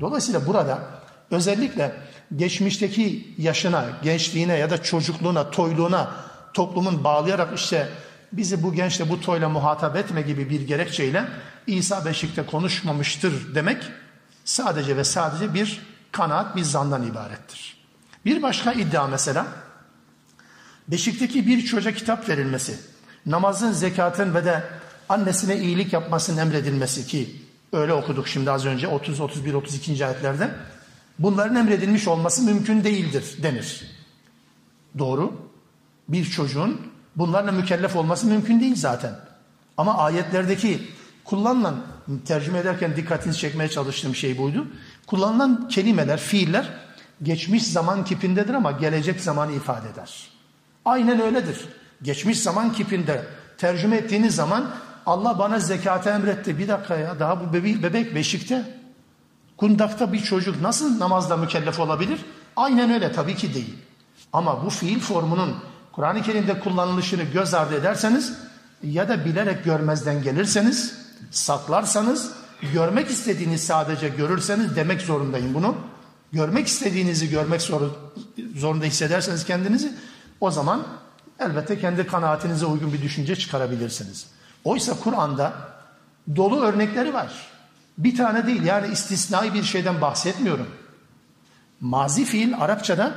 [0.00, 0.78] Dolayısıyla burada
[1.30, 1.92] özellikle
[2.36, 6.10] geçmişteki yaşına, gençliğine ya da çocukluğuna, toyluğuna
[6.54, 7.88] toplumun bağlayarak işte
[8.32, 11.24] bizi bu gençle bu toyla muhatap etme gibi bir gerekçeyle
[11.66, 13.82] İsa beşikte konuşmamıştır demek
[14.44, 17.76] sadece ve sadece bir kanaat, bir zandan ibarettir.
[18.24, 19.46] Bir başka iddia mesela,
[20.88, 22.78] beşikteki bir çocuğa kitap verilmesi,
[23.26, 24.64] namazın, zekatın ve de
[25.08, 30.06] annesine iyilik yapmasının emredilmesi ki öyle okuduk şimdi az önce 30, 31, 32.
[30.06, 30.50] ayetlerde.
[31.18, 33.90] Bunların emredilmiş olması mümkün değildir denir.
[34.98, 35.32] Doğru.
[36.08, 36.80] Bir çocuğun
[37.16, 39.16] bunlarla mükellef olması mümkün değil zaten.
[39.76, 40.88] Ama ayetlerdeki
[41.24, 41.76] kullanılan,
[42.26, 44.66] tercüme ederken dikkatinizi çekmeye çalıştığım şey buydu.
[45.06, 46.70] Kullanılan kelimeler, fiiller
[47.22, 50.28] geçmiş zaman kipindedir ama gelecek zamanı ifade eder.
[50.84, 51.68] Aynen öyledir.
[52.02, 53.24] Geçmiş zaman kipinde
[53.58, 54.70] tercüme ettiğiniz zaman
[55.06, 56.58] Allah bana zekatı emretti.
[56.58, 58.64] Bir dakika ya daha bu bebek, bebek beşikte.
[59.56, 62.20] Kundakta bir çocuk nasıl namazda mükellef olabilir?
[62.56, 63.74] Aynen öyle tabii ki değil.
[64.32, 65.56] Ama bu fiil formunun
[65.92, 68.32] Kur'an-ı Kerim'de kullanılışını göz ardı ederseniz
[68.82, 72.32] ya da bilerek görmezden gelirseniz, saklarsanız,
[72.72, 75.76] görmek istediğiniz sadece görürseniz demek zorundayım bunu.
[76.32, 77.62] Görmek istediğinizi görmek
[78.54, 79.92] zorunda hissederseniz kendinizi
[80.40, 80.86] o zaman
[81.38, 84.26] elbette kendi kanaatinize uygun bir düşünce çıkarabilirsiniz.
[84.64, 85.52] Oysa Kur'an'da
[86.36, 87.32] dolu örnekleri var.
[87.98, 90.66] Bir tane değil yani istisnai bir şeyden bahsetmiyorum.
[91.80, 93.14] Mazi fiil Arapçada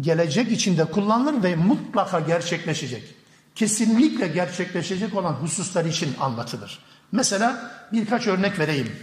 [0.00, 3.14] gelecek içinde kullanılır ve mutlaka gerçekleşecek.
[3.54, 6.78] Kesinlikle gerçekleşecek olan hususlar için anlatılır.
[7.12, 8.96] Mesela birkaç örnek vereyim.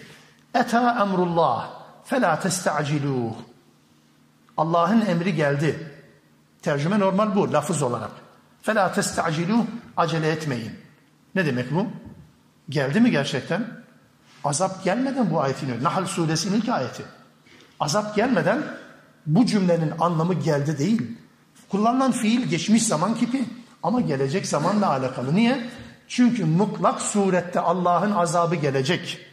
[0.54, 1.70] Eta emrullah
[2.06, 3.34] fela testa'ciluh.
[4.58, 5.92] Allah'ın emri geldi.
[6.62, 8.12] Tercüme normal bu lafız olarak.
[8.62, 9.66] Fela testa'ciluh
[9.98, 10.72] acele etmeyin.
[11.36, 11.88] Ne demek bu?
[12.70, 13.68] Geldi mi gerçekten?
[14.44, 15.84] Azap gelmeden bu ayetin.
[15.84, 17.04] Nahl suresinin ilk ayeti.
[17.80, 18.64] Azap gelmeden
[19.26, 21.18] bu cümlenin anlamı geldi değil.
[21.70, 23.46] Kullanılan fiil geçmiş zaman kipi
[23.84, 25.36] ama gelecek zamanla alakalı.
[25.36, 25.70] Niye?
[26.10, 29.26] Çünkü mutlak surette Allah'ın azabı gelecek.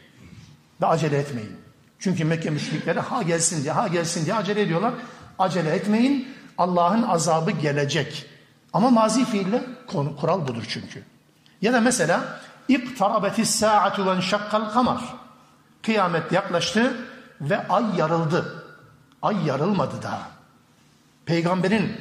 [0.81, 1.57] Ve acele etmeyin.
[1.99, 4.95] Çünkü Mekke müşrikleri ha gelsin diye ha gelsin diye acele ediyorlar.
[5.39, 6.29] Acele etmeyin.
[6.59, 8.27] Allah'ın azabı gelecek.
[8.73, 9.63] Ama mazi fiille
[10.21, 11.03] kural budur çünkü.
[11.63, 15.01] Ya da mesela İktarabetis sa'atu ve şakkal kamar.
[15.83, 16.97] Kıyamet yaklaştı
[17.41, 18.65] ve ay yarıldı.
[19.23, 20.29] Ay yarılmadı daha.
[21.27, 21.93] Peygamberin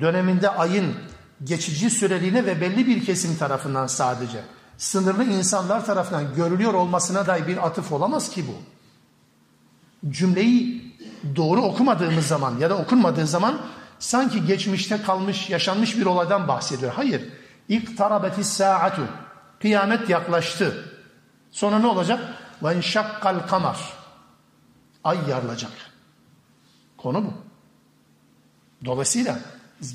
[0.00, 0.94] döneminde ayın
[1.44, 4.44] geçici süreliğine ve belli bir kesim tarafından sadece
[4.78, 8.54] sınırlı insanlar tarafından görülüyor olmasına dair bir atıf olamaz ki bu.
[10.10, 10.86] Cümleyi
[11.36, 13.60] doğru okumadığımız zaman ya da okunmadığı zaman
[13.98, 16.92] sanki geçmişte kalmış, yaşanmış bir olaydan bahsediyor.
[16.92, 17.22] Hayır.
[17.68, 19.08] İktarabetis sa'atu.
[19.60, 20.84] Kıyamet yaklaştı.
[21.50, 22.20] Sonra ne olacak?
[22.62, 23.92] Ve enşakkal kamar.
[25.04, 25.72] Ay yarılacak.
[26.96, 27.32] Konu bu.
[28.84, 29.38] Dolayısıyla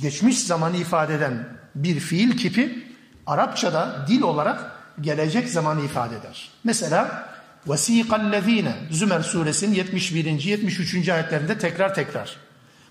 [0.01, 2.91] geçmiş zamanı ifade eden bir fiil kipi
[3.27, 6.49] Arapçada dil olarak gelecek zamanı ifade eder.
[6.63, 7.29] Mesela
[7.67, 10.25] vesikallezine Zümer suresinin 71.
[10.25, 11.09] 73.
[11.09, 12.37] ayetlerinde tekrar tekrar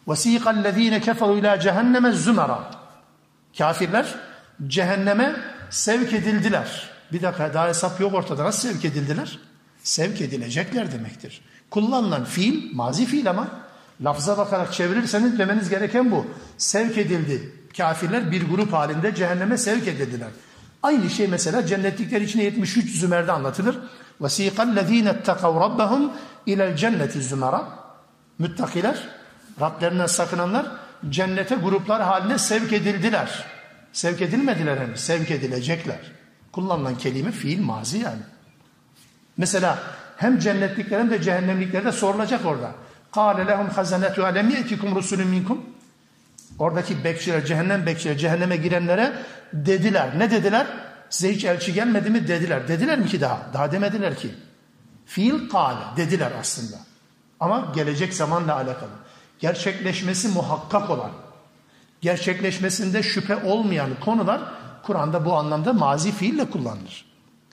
[0.08, 2.70] vesikallezine keferu ila cehenneme zümera
[3.58, 4.14] kafirler
[4.66, 5.36] cehenneme
[5.70, 6.90] sevk edildiler.
[7.12, 8.44] Bir dakika daha hesap yok ortada.
[8.44, 9.38] Nasıl sevk edildiler?
[9.82, 11.40] Sevk edilecekler demektir.
[11.70, 13.48] Kullanılan fiil mazi fiil ama
[14.03, 16.25] lafza bakarak çevirirseniz demeniz gereken bu.
[16.57, 17.51] Sevk edildi.
[17.77, 20.29] Kafirler bir grup halinde cehenneme sevk edildiler.
[20.83, 23.77] Aynı şey mesela cennetlikler içinde 73 zümerde anlatılır.
[24.21, 26.09] وَسِيقَ الَّذ۪ينَ اتَّقَوْ رَبَّهُمْ
[26.47, 27.63] اِلَى الْجَنَّةِ زُمَرًا
[28.39, 29.09] Müttakiler,
[29.61, 30.65] Rablerinden sakınanlar
[31.09, 33.45] cennete gruplar haline sevk edildiler.
[33.93, 35.99] Sevk edilmediler henüz, sevk edilecekler.
[36.51, 38.21] Kullanılan kelime fiil mazi yani.
[39.37, 39.79] Mesela
[40.17, 42.71] hem cennetlikler hem de cehennemliklere de sorulacak orada.
[43.13, 45.57] قَالَ لَهُمْ خَزَنَةُ أَلَمْ يَأْتِكُمْ رُسُلٌ مِنْكُمْ
[46.59, 49.13] Oradaki bekçiler, cehennem bekçiler, cehenneme girenlere
[49.53, 50.19] dediler.
[50.19, 50.67] Ne dediler?
[51.09, 52.27] Size hiç elçi gelmedi mi?
[52.27, 52.67] Dediler.
[52.67, 53.39] Dediler mi ki daha?
[53.53, 54.35] Daha demediler ki.
[55.05, 56.77] Fiil kâle dediler aslında.
[57.39, 58.89] Ama gelecek zamanla alakalı.
[59.39, 61.11] Gerçekleşmesi muhakkak olan,
[62.01, 64.41] gerçekleşmesinde şüphe olmayan konular
[64.83, 67.05] Kur'an'da bu anlamda mazi fiille kullanılır.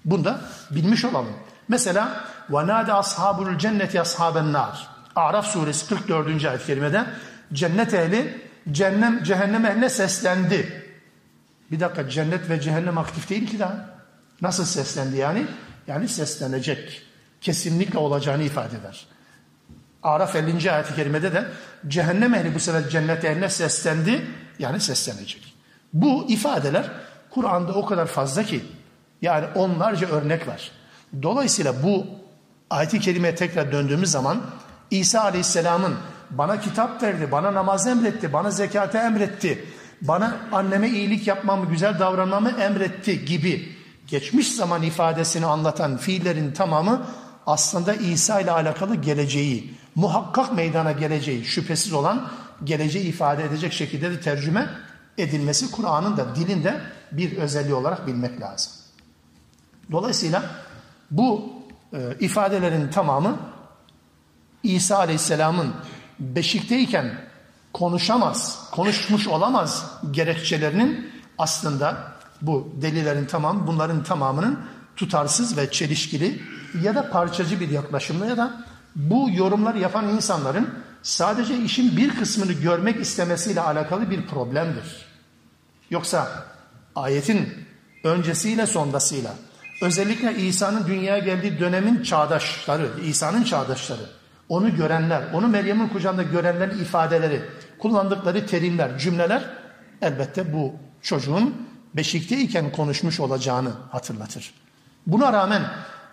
[0.04, 1.34] Bunu da bilmiş olalım.
[1.68, 4.74] Mesela وَنَادَ أَصْحَابُ الْجَنَّةِ أَصْحَابَ النَّارِ
[5.17, 6.45] Araf suresi 44.
[6.45, 7.05] ayet-i kerimede
[7.53, 10.83] cennet ehli cennem, cehennem ehline seslendi.
[11.71, 13.89] Bir dakika cennet ve cehennem aktif değil ki daha.
[14.41, 15.45] Nasıl seslendi yani?
[15.87, 17.01] Yani seslenecek.
[17.41, 19.07] Kesinlikle olacağını ifade eder.
[20.03, 20.71] Araf 50.
[20.71, 21.45] ayet-i kerimede de
[21.87, 24.27] cehennem ehli bu sefer cennet ehline seslendi.
[24.59, 25.53] Yani seslenecek.
[25.93, 26.91] Bu ifadeler
[27.29, 28.65] Kur'an'da o kadar fazla ki
[29.21, 30.71] yani onlarca örnek var.
[31.23, 32.05] Dolayısıyla bu
[32.69, 34.41] ayet-i kerimeye tekrar döndüğümüz zaman
[34.91, 35.95] İsa Aleyhisselam'ın
[36.29, 39.65] bana kitap verdi, bana namaz emretti, bana zekate emretti,
[40.01, 43.75] bana anneme iyilik yapmamı, güzel davranmamı emretti gibi
[44.07, 47.01] geçmiş zaman ifadesini anlatan fiillerin tamamı
[47.47, 52.29] aslında İsa ile alakalı geleceği, muhakkak meydana geleceği, şüphesiz olan
[52.63, 54.69] geleceği ifade edecek şekilde de tercüme
[55.17, 58.73] edilmesi Kur'an'ın da dilinde bir özelliği olarak bilmek lazım.
[59.91, 60.43] Dolayısıyla
[61.11, 61.53] bu
[61.93, 63.37] e, ifadelerin tamamı
[64.75, 65.73] İsa Aleyhisselam'ın
[66.19, 67.21] beşikteyken
[67.73, 71.97] konuşamaz, konuşmuş olamaz gerekçelerinin aslında
[72.41, 74.59] bu delilerin tamamı bunların tamamının
[74.95, 76.41] tutarsız ve çelişkili
[76.81, 80.69] ya da parçacı bir yaklaşımla ya da bu yorumları yapan insanların
[81.03, 85.05] sadece işin bir kısmını görmek istemesiyle alakalı bir problemdir.
[85.89, 86.45] Yoksa
[86.95, 87.53] ayetin
[88.03, 89.33] öncesiyle sondasıyla
[89.81, 94.16] özellikle İsa'nın dünyaya geldiği dönemin çağdaşları, İsa'nın çağdaşları
[94.49, 97.41] onu görenler, onu Meryem'in kucağında görenlerin ifadeleri,
[97.79, 99.45] kullandıkları terimler, cümleler
[100.01, 104.53] elbette bu çocuğun beşikteyken konuşmuş olacağını hatırlatır.
[105.07, 105.63] Buna rağmen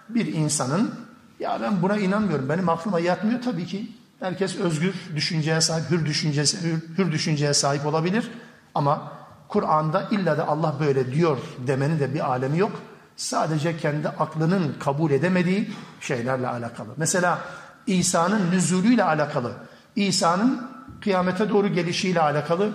[0.08, 0.94] bir insanın
[1.40, 3.90] ya ben buna inanmıyorum, benim aklıma yatmıyor tabii ki.
[4.20, 8.30] Herkes özgür düşünceye sahip, hür düşünceye, hür, hür düşünceye sahip olabilir.
[8.74, 9.12] Ama
[9.48, 12.72] Kur'an'da illa da Allah böyle diyor demenin de bir alemi yok.
[13.16, 15.70] Sadece kendi aklının kabul edemediği
[16.00, 16.88] şeylerle alakalı.
[16.96, 17.38] Mesela
[17.86, 19.52] İsa'nın nüzulüyle alakalı,
[19.96, 20.66] İsa'nın
[21.00, 22.72] kıyamete doğru gelişiyle alakalı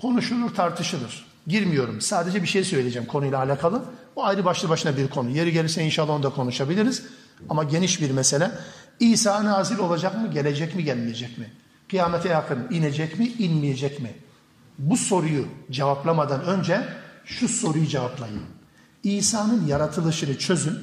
[0.00, 1.26] konuşulur, tartışılır.
[1.46, 2.00] Girmiyorum.
[2.00, 3.82] Sadece bir şey söyleyeceğim konuyla alakalı.
[4.16, 5.30] O ayrı başlı başına bir konu.
[5.30, 7.02] Yeri gelirse inşallah onu da konuşabiliriz.
[7.48, 8.50] Ama geniş bir mesele.
[9.00, 11.50] İsa nazil olacak mı, gelecek mi, gelmeyecek mi?
[11.90, 14.14] Kıyamete yakın inecek mi, inmeyecek mi?
[14.78, 16.88] Bu soruyu cevaplamadan önce
[17.24, 18.42] şu soruyu cevaplayın.
[19.02, 20.78] İsa'nın yaratılışını çözün.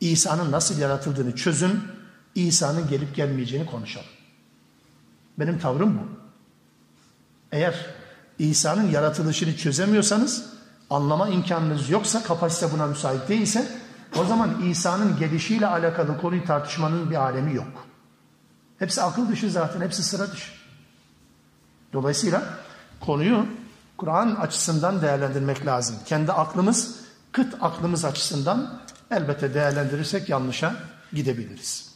[0.00, 1.80] İsa'nın nasıl yaratıldığını çözün
[2.34, 4.08] İsa'nın gelip gelmeyeceğini konuşalım.
[5.38, 6.02] Benim tavrım bu.
[7.52, 7.86] Eğer
[8.38, 10.46] İsa'nın yaratılışını çözemiyorsanız,
[10.90, 13.68] anlama imkanınız yoksa, kapasite buna müsait değilse,
[14.18, 17.86] o zaman İsa'nın gelişiyle alakalı konuyu tartışmanın bir alemi yok.
[18.78, 20.52] Hepsi akıl dışı zaten, hepsi sıra dışı.
[21.92, 22.42] Dolayısıyla
[23.00, 23.46] konuyu
[23.96, 25.96] Kur'an açısından değerlendirmek lazım.
[26.06, 26.96] Kendi aklımız,
[27.32, 30.76] kıt aklımız açısından elbette değerlendirirsek yanlışa
[31.12, 31.89] gidebiliriz.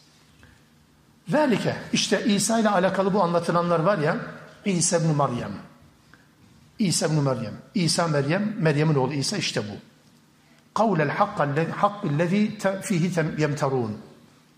[1.29, 4.17] Velike işte İsa ile alakalı bu anlatılanlar var ya
[4.65, 5.53] İsa ibn Meryem.
[6.79, 7.55] İsa ibn Meryem.
[7.75, 9.73] İsa Meryem, Meryem'in oğlu İsa işte bu.
[10.75, 11.11] Kavlel
[11.71, 13.99] hakkillezî fihi yemterûn.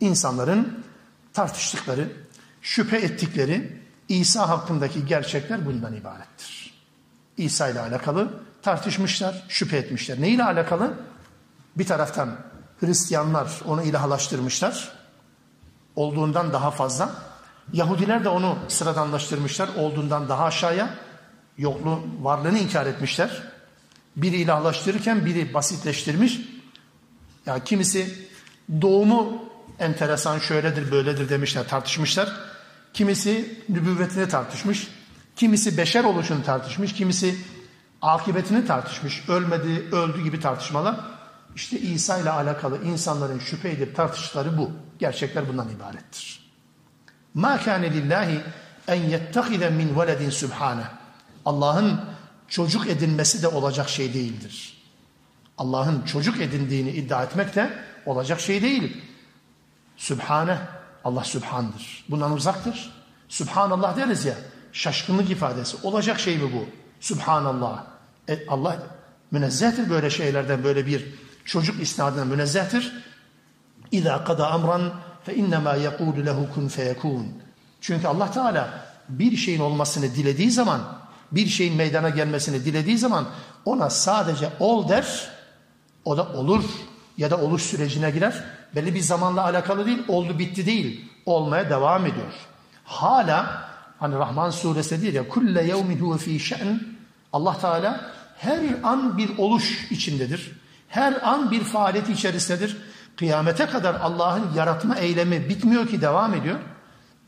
[0.01, 0.85] İnsanların
[1.33, 2.09] tartıştıkları,
[2.63, 6.75] şüphe ettikleri İsa hakkındaki gerçekler bundan ibarettir.
[7.37, 10.21] İsa ile alakalı tartışmışlar, şüphe etmişler.
[10.21, 10.95] Ne ile alakalı?
[11.77, 12.37] Bir taraftan
[12.81, 14.96] Hristiyanlar onu ilahlaştırmışlar
[15.97, 17.11] olduğundan daha fazla.
[17.73, 20.95] Yahudiler de onu sıradanlaştırmışlar olduğundan daha aşağıya.
[21.59, 23.43] Yoklu varlığını inkar etmişler.
[24.17, 26.41] Biri ilahlaştırırken biri basitleştirmiş.
[27.47, 28.29] Ya kimisi
[28.83, 29.45] doğumu
[29.79, 32.33] enteresan şöyledir böyledir demişler tartışmışlar.
[32.93, 34.89] Kimisi nübüvvetini tartışmış.
[35.37, 36.93] Kimisi beşer oluşunu tartışmış.
[36.93, 37.37] Kimisi
[38.03, 39.29] akıbetini tartışmış.
[39.29, 40.97] Ölmedi, öldü gibi tartışmalar.
[41.55, 44.71] İşte İsa ile alakalı insanların şüphe edip tartıştıkları bu.
[44.99, 46.51] Gerçekler bundan ibarettir.
[47.35, 48.41] Ma kâne lillahi
[48.89, 50.85] en yettehide min veledin sübhane.
[51.45, 52.01] Allah'ın
[52.49, 54.83] çocuk edinmesi de olacak şey değildir.
[55.59, 59.03] Allah'ın çocuk edindiğini iddia etmek de olacak şey değil.
[59.97, 60.59] Sübhane,
[61.05, 62.05] Allah Sübhan'dır.
[62.09, 62.93] Bundan uzaktır.
[63.29, 64.35] Sübhanallah deriz ya,
[64.73, 65.77] şaşkınlık ifadesi.
[65.83, 66.67] Olacak şey mi bu?
[67.01, 67.85] Sübhanallah.
[68.29, 68.83] E, Allah
[69.31, 72.93] münezzehtir böyle şeylerden, böyle bir çocuk isnadından münezzehtir.
[73.93, 74.93] İza kada amran
[75.25, 77.27] fe innema yekulu lehu kun feyekun.
[77.81, 78.69] Çünkü Allah Teala
[79.09, 80.81] bir şeyin olmasını dilediği zaman,
[81.33, 83.27] bir şeyin meydana gelmesini dilediği zaman
[83.65, 85.29] ona sadece ol der,
[86.05, 86.65] o da olur
[87.19, 88.45] ya da oluş sürecine girer.
[88.75, 92.33] Belli bir zamanla alakalı değil, oldu bitti değil, olmaya devam ediyor.
[92.85, 93.69] Hala
[93.99, 96.97] hani Rahman suresi diyor ya kulle yevmin huve fi şe'n
[97.33, 100.53] Allah Teala her an bir oluş içindedir.
[100.89, 102.77] Her an bir faaliyet içerisindedir.
[103.17, 106.59] Kıyamete kadar Allah'ın yaratma eylemi bitmiyor ki devam ediyor.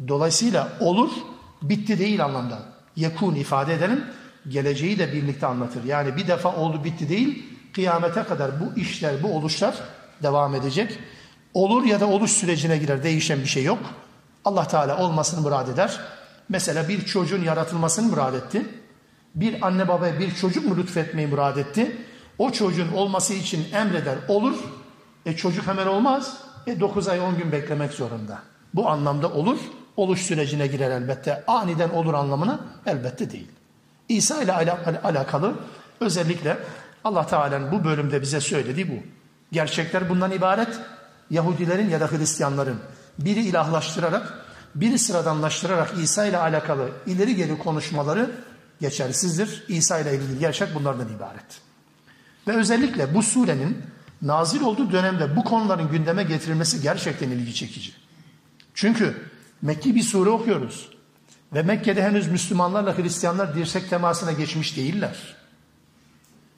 [0.08, 1.10] Dolayısıyla olur,
[1.62, 2.58] bitti değil anlamda.
[2.96, 4.04] Yekun ifade edelim,
[4.48, 5.84] geleceği de birlikte anlatır.
[5.84, 9.74] Yani bir defa oldu bitti değil, kıyamete kadar bu işler, bu oluşlar
[10.22, 10.98] devam edecek.
[11.54, 13.78] Olur ya da oluş sürecine girer, değişen bir şey yok.
[14.44, 16.00] Allah Teala olmasını murad eder.
[16.48, 18.66] Mesela bir çocuğun yaratılmasını murad etti.
[19.34, 21.96] Bir anne babaya bir çocuk mu lütfetmeyi murad etti?
[22.38, 24.56] O çocuğun olması için emreder, olur.
[25.26, 26.36] E çocuk hemen olmaz.
[26.66, 28.38] E 9 ay 10 gün beklemek zorunda.
[28.74, 29.58] Bu anlamda olur,
[29.96, 31.44] oluş sürecine girer elbette.
[31.46, 33.48] Aniden olur anlamına elbette değil.
[34.08, 34.52] İsa ile
[35.04, 35.54] alakalı
[36.00, 36.58] özellikle
[37.04, 39.02] Allah Teala'nın bu bölümde bize söylediği bu.
[39.52, 40.80] Gerçekler bundan ibaret.
[41.30, 42.78] Yahudilerin ya da Hristiyanların
[43.18, 48.30] biri ilahlaştırarak, biri sıradanlaştırarak İsa ile alakalı ileri geri konuşmaları
[48.80, 49.64] geçersizdir.
[49.68, 51.60] İsa ile ilgili gerçek bunlardan ibaret.
[52.48, 53.82] Ve özellikle bu surenin
[54.22, 57.92] nazil olduğu dönemde bu konuların gündeme getirilmesi gerçekten ilgi çekici.
[58.74, 59.14] Çünkü
[59.62, 60.88] Mekki bir sure okuyoruz.
[61.52, 65.36] Ve Mekke'de henüz Müslümanlarla Hristiyanlar dirsek temasına geçmiş değiller.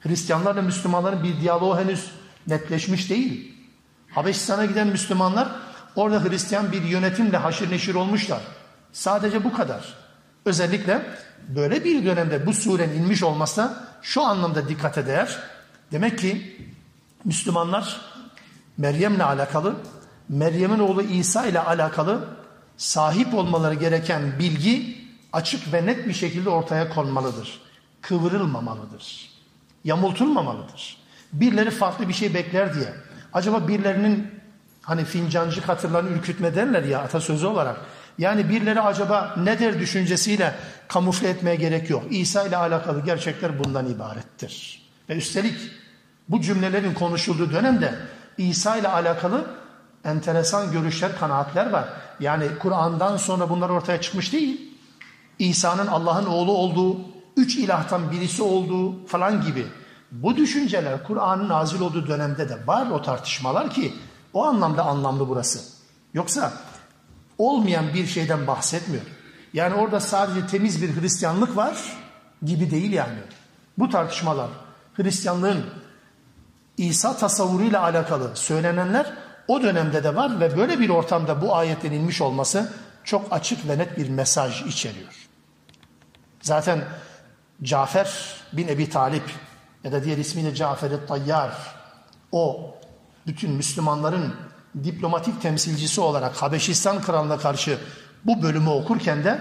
[0.01, 2.11] Hristiyanlarla Müslümanların bir diyaloğu henüz
[2.47, 3.55] netleşmiş değil.
[4.11, 5.49] Habeşistan'a giden Müslümanlar
[5.97, 8.41] orada Hristiyan bir yönetimle haşır neşir olmuşlar.
[8.93, 9.95] Sadece bu kadar.
[10.45, 11.07] Özellikle
[11.49, 15.39] böyle bir dönemde bu surenin inmiş olması şu anlamda dikkate değer.
[15.93, 16.57] Demek ki
[17.25, 18.01] Müslümanlar
[18.79, 19.75] Meryem'le alakalı,
[20.29, 22.25] Meryem'in oğlu İsa ile alakalı
[22.77, 24.99] sahip olmaları gereken bilgi
[25.33, 27.61] açık ve net bir şekilde ortaya konmalıdır.
[28.01, 29.31] Kıvırılmamalıdır.
[29.85, 30.97] Yamultulmamalıdır.
[31.33, 32.95] Birileri farklı bir şey bekler diye.
[33.33, 34.27] Acaba birilerinin
[34.83, 37.81] hani fincancı hatırlarını ürkütme derler ya atasözü olarak.
[38.19, 40.55] Yani birileri acaba ne der düşüncesiyle
[40.89, 42.05] kamufle etmeye gerek yok.
[42.11, 44.83] İsa ile alakalı gerçekler bundan ibarettir.
[45.09, 45.57] Ve üstelik
[46.31, 47.95] bu cümlelerin konuşulduğu dönemde
[48.39, 49.45] İsa ile alakalı
[50.05, 51.89] enteresan görüşler, kanaatler var.
[52.21, 54.75] Yani Kur'an'dan sonra bunlar ortaya çıkmış değil.
[55.39, 56.97] İsa'nın Allah'ın oğlu olduğu,
[57.37, 59.67] üç ilahtan birisi olduğu falan gibi.
[60.13, 63.95] Bu düşünceler Kur'an'ın nazil olduğu dönemde de var o tartışmalar ki
[64.33, 65.61] o anlamda anlamlı burası.
[66.15, 66.53] Yoksa
[67.39, 69.03] olmayan bir şeyden bahsetmiyor.
[69.53, 71.77] Yani orada sadece temiz bir Hristiyanlık var
[72.43, 73.19] gibi değil yani.
[73.79, 74.49] Bu tartışmalar
[74.95, 75.65] Hristiyanlığın
[76.81, 79.13] İsa tasavvuruyla alakalı söylenenler
[79.49, 82.73] o dönemde de var ve böyle bir ortamda bu ayetin inmiş olması
[83.05, 85.29] çok açık ve net bir mesaj içeriyor.
[86.43, 86.85] Zaten
[87.63, 89.23] Cafer bin Ebi Talip
[89.85, 91.53] ya da diğer ismiyle Cafer-i Tayyar
[92.33, 92.75] o
[93.27, 94.35] bütün Müslümanların
[94.85, 97.79] diplomatik temsilcisi olarak Habeşistan kralına karşı
[98.25, 99.41] bu bölümü okurken de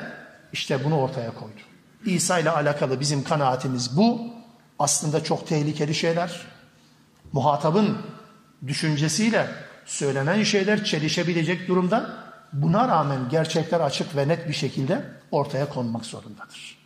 [0.54, 1.60] işte bunu ortaya koydu.
[2.06, 4.22] İsa ile alakalı bizim kanaatimiz bu.
[4.80, 6.59] Aslında çok tehlikeli şeyler.
[7.34, 7.98] Muhatabın
[8.68, 9.50] düşüncesiyle
[9.86, 12.10] söylenen şeyler çelişebilecek durumda.
[12.54, 16.78] Buna rağmen gerçekler açık ve net bir şekilde ortaya konmak zorundadır.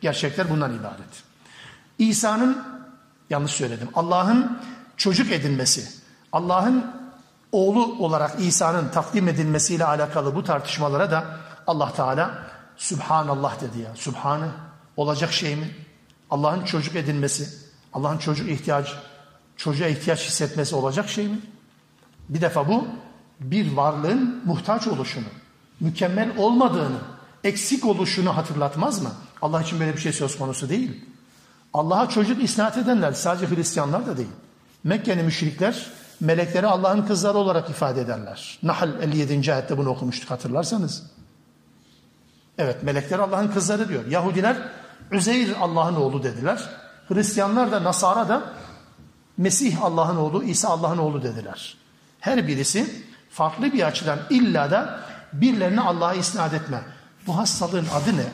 [0.00, 1.22] Gerçekler bundan ibaret.
[1.98, 2.62] İsa'nın,
[3.30, 4.58] yanlış söyledim, Allah'ın
[4.96, 6.84] çocuk edinmesi, Allah'ın
[7.52, 11.24] oğlu olarak İsa'nın takdim edilmesiyle alakalı bu tartışmalara da
[11.66, 13.96] Allah Teala Subhanallah dedi ya.
[13.96, 14.48] Subhanı
[14.96, 15.70] olacak şey mi?
[16.30, 17.48] Allah'ın çocuk edinmesi,
[17.92, 18.94] Allah'ın çocuk ihtiyaç,
[19.62, 21.38] çocuğa ihtiyaç hissetmesi olacak şey mi?
[22.28, 22.86] Bir defa bu
[23.40, 25.24] bir varlığın muhtaç oluşunu,
[25.80, 26.98] mükemmel olmadığını,
[27.44, 29.10] eksik oluşunu hatırlatmaz mı?
[29.42, 31.04] Allah için böyle bir şey söz konusu değil.
[31.74, 34.28] Allah'a çocuk isnat edenler sadece Hristiyanlar da değil.
[34.84, 35.86] Mekke'nin müşrikler
[36.20, 38.58] melekleri Allah'ın kızları olarak ifade ederler.
[38.62, 39.54] Nahl 57.
[39.54, 41.02] ayette bunu okumuştuk hatırlarsanız.
[42.58, 44.06] Evet melekler Allah'ın kızları diyor.
[44.06, 44.56] Yahudiler
[45.10, 46.68] Üzeyr Allah'ın oğlu dediler.
[47.08, 48.42] Hristiyanlar da Nasara da
[49.42, 51.76] Mesih Allah'ın oğlu, İsa Allah'ın oğlu dediler.
[52.20, 55.00] Her birisi farklı bir açıdan illa da
[55.32, 56.82] birilerini Allah'a isnat etme.
[57.26, 58.26] Bu hastalığın adı ne?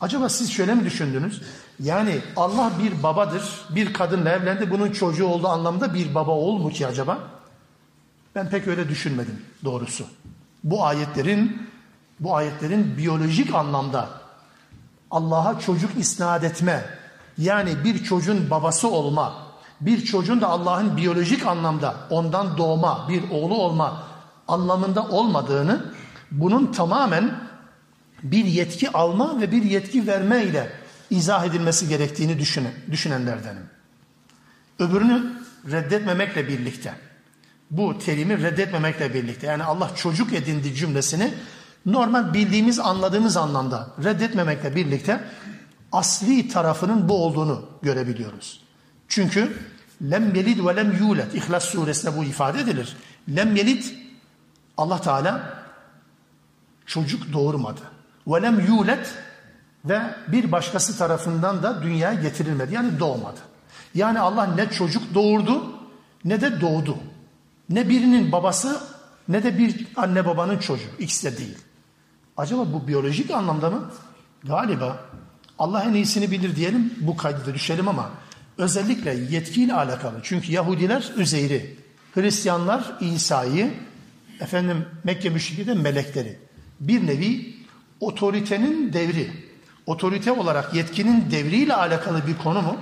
[0.00, 1.42] Acaba siz şöyle mi düşündünüz?
[1.80, 3.42] Yani Allah bir babadır.
[3.70, 4.70] Bir kadınla evlendi.
[4.70, 7.18] Bunun çocuğu olduğu anlamda bir baba ol mu ki acaba?
[8.34, 10.06] Ben pek öyle düşünmedim doğrusu.
[10.64, 11.68] Bu ayetlerin
[12.20, 14.08] bu ayetlerin biyolojik anlamda
[15.10, 16.84] Allah'a çocuk isnat etme,
[17.38, 19.53] yani bir çocuğun babası olma,
[19.86, 24.02] bir çocuğun da Allah'ın biyolojik anlamda ondan doğma, bir oğlu olma
[24.48, 25.84] anlamında olmadığını,
[26.30, 27.40] bunun tamamen
[28.22, 30.72] bir yetki alma ve bir yetki verme ile
[31.10, 33.66] izah edilmesi gerektiğini düşünen, düşünenlerdenim.
[34.78, 35.32] Öbürünü
[35.70, 36.94] reddetmemekle birlikte,
[37.70, 41.34] bu terimi reddetmemekle birlikte, yani Allah çocuk edindi cümlesini
[41.86, 45.20] normal bildiğimiz, anladığımız anlamda reddetmemekle birlikte
[45.92, 48.60] asli tarafının bu olduğunu görebiliyoruz.
[49.08, 49.56] Çünkü
[50.10, 52.96] lem yelid ve lem yulet İhlas suresinde bu ifade edilir.
[53.36, 53.84] Lem yelid
[54.76, 55.64] Allah Teala
[56.86, 57.80] çocuk doğurmadı.
[58.26, 59.14] Ve lem yulet
[59.84, 62.74] ve bir başkası tarafından da dünyaya getirilmedi.
[62.74, 63.40] Yani doğmadı.
[63.94, 65.74] Yani Allah ne çocuk doğurdu
[66.24, 66.98] ne de doğdu.
[67.68, 68.80] Ne birinin babası
[69.28, 70.90] ne de bir anne babanın çocuğu.
[70.98, 71.58] İkisi de değil.
[72.36, 73.90] Acaba bu biyolojik anlamda mı?
[74.44, 74.98] Galiba
[75.58, 78.10] Allah en iyisini bilir diyelim bu kaydı düşelim ama
[78.58, 80.20] özellikle yetkiyle alakalı.
[80.22, 81.76] Çünkü Yahudiler Üzeyr'i,
[82.14, 83.74] Hristiyanlar İsa'yı,
[84.40, 86.38] efendim Mekke müşriki melekleri.
[86.80, 87.56] Bir nevi
[88.00, 89.30] otoritenin devri,
[89.86, 92.76] otorite olarak yetkinin devriyle alakalı bir konu mu?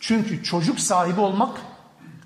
[0.00, 1.60] Çünkü çocuk sahibi olmak,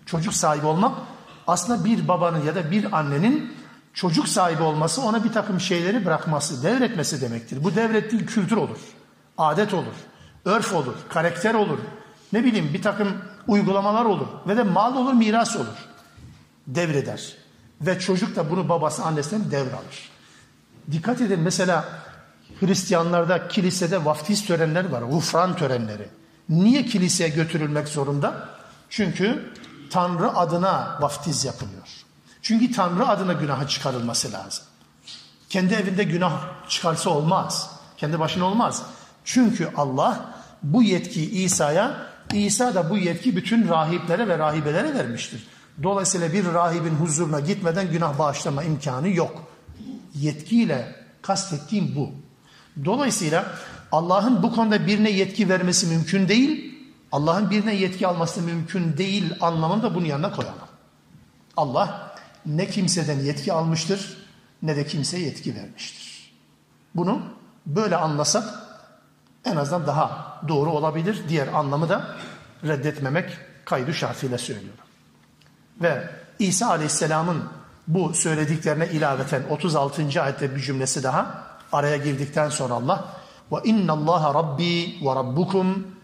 [0.06, 0.98] çocuk sahibi olmak
[1.46, 3.52] aslında bir babanın ya da bir annenin
[3.94, 7.64] çocuk sahibi olması ona bir takım şeyleri bırakması, devretmesi demektir.
[7.64, 8.78] Bu devrettiği kültür olur,
[9.38, 9.94] adet olur,
[10.44, 11.78] örf olur, karakter olur,
[12.32, 13.08] ne bileyim bir takım
[13.48, 15.86] uygulamalar olur ve de mal olur, miras olur.
[16.66, 17.36] Devreder.
[17.80, 20.10] Ve çocuk da bunu babası annesinden devralır.
[20.92, 21.84] Dikkat edin mesela
[22.60, 26.08] Hristiyanlarda kilisede vaftiz törenleri var, gufran törenleri.
[26.48, 28.48] Niye kiliseye götürülmek zorunda?
[28.90, 29.52] Çünkü
[29.90, 31.88] Tanrı adına vaftiz yapılıyor.
[32.42, 34.64] Çünkü Tanrı adına günaha çıkarılması lazım.
[35.48, 37.70] Kendi evinde günah çıkarsa olmaz.
[37.96, 38.82] Kendi başına olmaz.
[39.24, 41.96] Çünkü Allah bu yetkiyi İsa'ya,
[42.32, 45.46] İsa da bu yetki bütün rahiplere ve rahibelere vermiştir.
[45.82, 49.42] Dolayısıyla bir rahibin huzuruna gitmeden günah bağışlama imkanı yok.
[50.14, 52.10] Yetkiyle kastettiğim bu.
[52.84, 53.52] Dolayısıyla
[53.92, 56.74] Allah'ın bu konuda birine yetki vermesi mümkün değil.
[57.12, 60.58] Allah'ın birine yetki alması mümkün değil anlamında bunu yanına koyalım.
[61.56, 62.16] Allah
[62.46, 64.16] ne kimseden yetki almıştır
[64.62, 66.32] ne de kimseye yetki vermiştir.
[66.94, 67.22] Bunu
[67.66, 68.65] böyle anlasak
[69.46, 71.22] en azından daha doğru olabilir.
[71.28, 72.16] Diğer anlamı da
[72.64, 74.84] reddetmemek kaydı şartıyla söylüyorum.
[75.82, 77.44] Ve İsa Aleyhisselam'ın
[77.86, 80.22] bu söylediklerine ilaveten 36.
[80.22, 83.04] ayette bir cümlesi daha araya girdikten sonra Allah
[83.52, 85.96] ve inna Allah rabbi ve rabbukum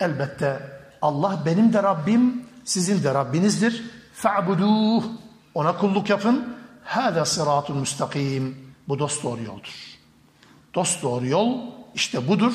[0.00, 3.90] elbette Allah benim de Rabbim sizin de Rabbinizdir.
[4.14, 5.04] Fa'buduh
[5.54, 6.56] ona kulluk yapın.
[6.84, 8.74] Hâdâ sıratun müstakim.
[8.88, 9.98] Bu dost doğru yoldur.
[10.74, 12.52] Dost doğru yol işte budur.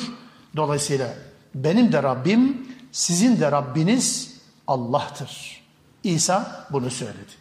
[0.56, 1.14] Dolayısıyla
[1.54, 4.34] benim de Rabbim, sizin de Rabbiniz
[4.66, 5.62] Allah'tır.
[6.04, 7.32] İsa bunu söyledi.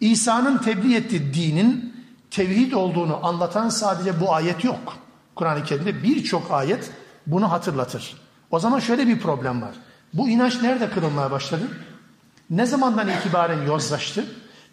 [0.00, 1.96] İsa'nın tebliğ ettiği dinin
[2.30, 4.96] tevhid olduğunu anlatan sadece bu ayet yok.
[5.34, 6.90] Kur'an-ı Kerim'de birçok ayet
[7.26, 8.16] bunu hatırlatır.
[8.50, 9.74] O zaman şöyle bir problem var.
[10.14, 11.68] Bu inanç nerede kırılmaya başladı?
[12.50, 14.24] Ne zamandan itibaren yozlaştı?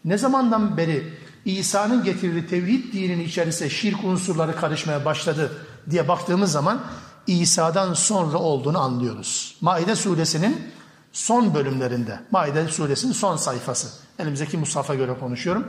[0.06, 1.14] Ne zamandan beri
[1.46, 5.52] İsa'nın getirdiği tevhid dininin içerisine şirk unsurları karışmaya başladı
[5.90, 6.82] diye baktığımız zaman
[7.28, 9.58] İsa'dan sonra olduğunu anlıyoruz.
[9.62, 10.72] Maide suresinin
[11.12, 13.88] son bölümlerinde, Maide suresinin son sayfası.
[14.20, 15.68] Elimizdeki Musaf'a göre konuşuyorum.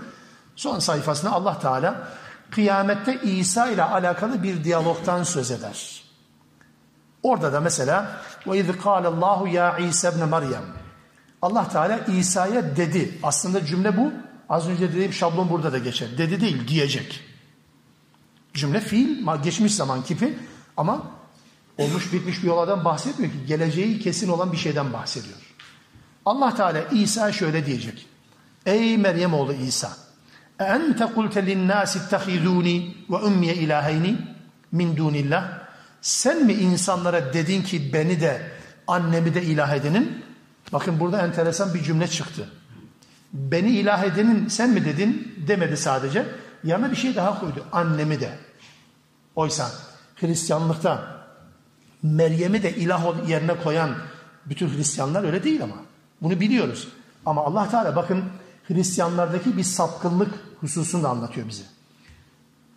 [0.56, 2.08] Son sayfasında Allah Teala
[2.50, 6.04] kıyamette İsa ile alakalı bir diyalogtan söz eder.
[7.22, 10.64] Orada da mesela ve iz Allahu ya İsa ibn Meryem.
[11.42, 13.18] Allah Teala İsa'ya dedi.
[13.22, 14.12] Aslında cümle bu.
[14.48, 16.08] Az önce dediğim şablon burada da geçer.
[16.18, 17.34] Dedi değil, diyecek.
[18.55, 20.38] Cümle fiil, geçmiş zaman kipi
[20.76, 21.02] ama
[21.78, 23.38] olmuş bitmiş bir olaydan bahsetmiyor ki.
[23.46, 25.38] Geleceği kesin olan bir şeyden bahsediyor.
[26.26, 28.07] Allah Teala İsa şöyle diyecek.
[28.66, 29.96] Ey Meryem oğlu İsa.
[30.59, 34.16] Ente kulte linnâsi ittehidûni ve ummiye ilâheyni
[34.72, 35.64] min dûnillah.
[36.00, 38.50] Sen mi insanlara dedin ki beni de
[38.86, 40.24] annemi de ilah edinin?
[40.72, 42.48] Bakın burada enteresan bir cümle çıktı.
[43.32, 46.26] Beni ilah edenin sen mi dedin demedi sadece.
[46.64, 47.64] Yanına bir şey daha koydu.
[47.72, 48.38] Annemi de.
[49.36, 49.70] Oysa
[50.16, 51.24] Hristiyanlıkta
[52.02, 53.96] Meryem'i de ilah yerine koyan
[54.46, 55.76] bütün Hristiyanlar öyle değil ama.
[56.22, 56.88] Bunu biliyoruz.
[57.26, 58.24] Ama Allah Teala bakın
[58.68, 61.62] Hristiyanlardaki bir sapkınlık hususunu da anlatıyor bize.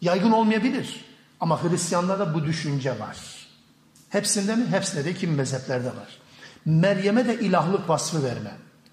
[0.02, 1.06] Yaygın olmayabilir
[1.40, 3.18] ama Hristiyanlarda bu düşünce var.
[4.10, 4.66] Hepsinde mi?
[4.72, 6.20] Hepsinde de kim mezheplerde var.
[6.66, 8.52] Meryem'e de ilahlık vasfı verme.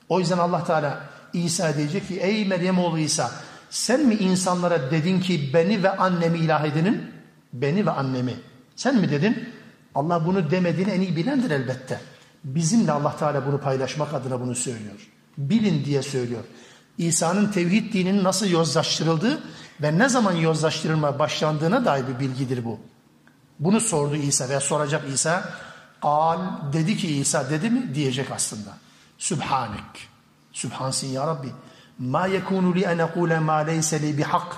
[0.09, 1.01] O yüzden Allah Teala
[1.33, 3.31] İsa diyecek ki ey Meryem oğlu İsa
[3.75, 7.11] sen mi insanlara dedin ki beni ve annemi ilah edinin?
[7.53, 8.35] Beni ve annemi.
[8.77, 9.49] Sen mi dedin?
[9.95, 12.01] Allah bunu demediğini en iyi bilendir elbette.
[12.45, 15.09] Bizimle Allah Teala bunu paylaşmak adına bunu söylüyor.
[15.39, 16.45] Bilin diye söylüyor.
[16.99, 19.43] İsa'nın tevhid dininin nasıl yozlaştırıldığı
[19.83, 22.79] ve ne zaman yozlaştırılma başlandığına dair bir bilgidir bu.
[23.59, 25.49] Bunu sordu İsa veya soracak İsa.
[26.03, 26.41] Al
[26.73, 28.71] dedi ki İsa dedi mi diyecek aslında.
[29.19, 30.09] Sübhanik.
[30.53, 31.49] Sübhansın ya Rabbi.
[31.99, 34.57] Ma yekunu li en ekule ma leyse li bihak.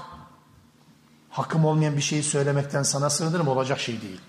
[1.31, 4.21] Hakkım olmayan bir şeyi söylemekten sana sığınırım olacak şey değil.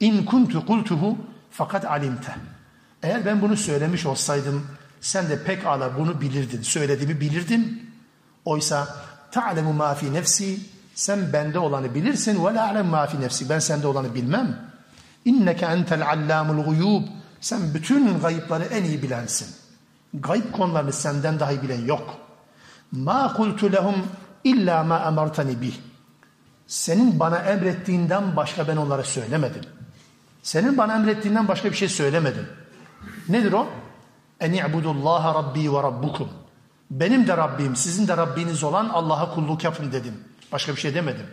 [0.00, 1.18] İn kuntu kultuhu
[1.50, 2.34] fakat alimte.
[3.02, 4.66] Eğer ben bunu söylemiş olsaydım
[5.00, 6.62] sen de pek ala bunu bilirdin.
[6.62, 7.90] Söylediğimi bilirdin.
[8.44, 8.96] Oysa
[9.30, 10.58] ta'lemu ma fi nefsi
[10.94, 14.70] sen bende olanı bilirsin ve la alem ma fi nefsi ben sende olanı bilmem.
[15.24, 17.02] İnneke entel allamul guyub
[17.40, 19.48] sen bütün gayıpları en iyi bilensin.
[20.14, 22.25] Gayb konularını senden dahi bilen yok.
[23.04, 23.94] Ma kultu lehum
[24.44, 25.74] illa ma emartani bih.
[26.66, 29.62] Senin bana emrettiğinden başka ben onlara söylemedim.
[30.42, 32.48] Senin bana emrettiğinden başka bir şey söylemedim.
[33.28, 33.66] Nedir o?
[34.40, 36.28] En i'budullaha rabbi ve rabbukum.
[36.90, 40.14] Benim de Rabbim, sizin de Rabbiniz olan Allah'a kulluk yapın dedim.
[40.52, 41.26] Başka bir şey demedim.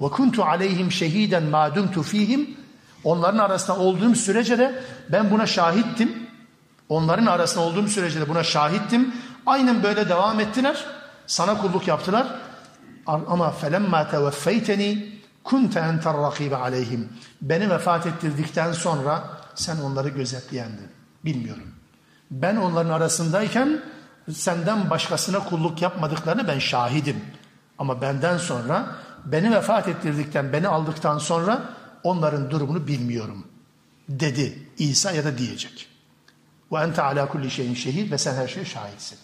[0.00, 2.56] Ve kuntu aleyhim şehiden ma dumtu fihim.
[3.04, 6.26] Onların arasında olduğum sürece de ben buna şahittim.
[6.88, 9.14] Onların arasında olduğum sürece de buna şahittim.
[9.46, 10.84] Aynen böyle devam ettiler.
[11.26, 12.26] Sana kulluk yaptılar.
[13.06, 15.14] Ama felemma teveffeyteni
[15.44, 17.08] kunte enter rakibe aleyhim.
[17.42, 19.24] Beni vefat ettirdikten sonra
[19.54, 20.88] sen onları gözetleyendin.
[21.24, 21.74] Bilmiyorum.
[22.30, 23.82] Ben onların arasındayken
[24.32, 27.16] senden başkasına kulluk yapmadıklarını ben şahidim.
[27.78, 28.86] Ama benden sonra
[29.24, 31.62] beni vefat ettirdikten, beni aldıktan sonra
[32.02, 33.46] onların durumunu bilmiyorum.
[34.08, 35.88] Dedi İsa ya da diyecek.
[36.72, 39.18] Ve ente ala kulli şeyin şehid ve sen her şeye şahitsin.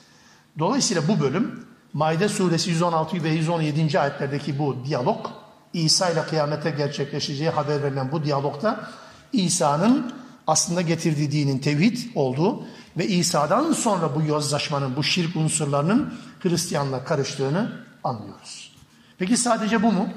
[0.60, 4.00] Dolayısıyla bu bölüm Maide suresi 116 ve 117.
[4.00, 5.26] ayetlerdeki bu diyalog
[5.74, 8.90] İsa ile kıyamete gerçekleşeceği haber verilen bu diyalogda
[9.34, 10.14] İsa'nın
[10.48, 12.64] aslında getirdiği dinin tevhid olduğu
[12.98, 17.72] ve İsa'dan sonra bu yozlaşmanın, bu şirk unsurlarının Hristiyanla karıştığını
[18.04, 18.76] anlıyoruz.
[19.18, 20.10] Peki sadece bu mu?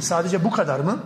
[0.00, 0.98] Sadece bu kadar mı?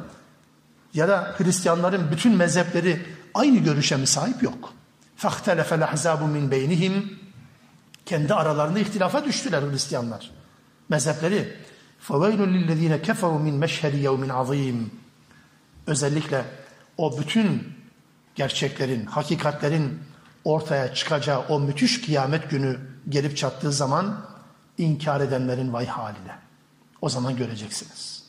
[0.95, 4.43] Ya da Hristiyanların bütün mezhepleri aynı görüşe mi sahip?
[4.43, 4.73] Yok.
[5.19, 7.03] فَاخْتَلَفَ الْاَحْزَابُ مِنْ بَيْنِهِمْ
[8.09, 10.31] Kendi aralarında ihtilafa düştüler Hristiyanlar.
[10.89, 11.57] Mezhepleri.
[12.09, 14.85] فَوَيْلٌ لِلَّذ۪ينَ كَفَرُوا مِنْ مَشْهَدِ يَوْمٍ عَظ۪يمٍ
[15.87, 16.45] Özellikle
[16.99, 17.75] o bütün
[18.35, 19.99] gerçeklerin, hakikatlerin
[20.45, 24.27] ortaya çıkacağı o müthiş kıyamet günü gelip çattığı zaman
[24.79, 26.39] inkar edenlerin vay haline.
[27.01, 28.25] O zaman göreceksiniz.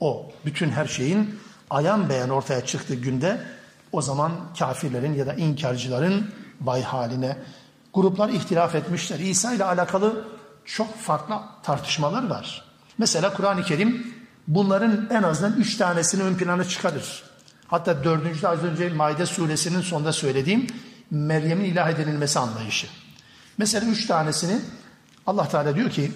[0.00, 1.40] O bütün her şeyin
[1.70, 3.40] ayan beyan ortaya çıktığı günde
[3.92, 6.30] o zaman kafirlerin ya da inkarcıların
[6.60, 7.38] vay haline
[7.93, 9.19] gruplar ihtilaf etmişler.
[9.19, 10.27] İsa ile alakalı
[10.65, 12.63] çok farklı tartışmalar var.
[12.97, 14.13] Mesela Kur'an-ı Kerim
[14.47, 17.23] bunların en azından üç tanesini ön plana çıkarır.
[17.67, 20.67] Hatta dördüncü az önce Maide suresinin sonunda söylediğim
[21.11, 22.87] Meryem'in ilah edilmesi anlayışı.
[23.57, 24.59] Mesela üç tanesini
[25.27, 26.11] Allah Teala diyor ki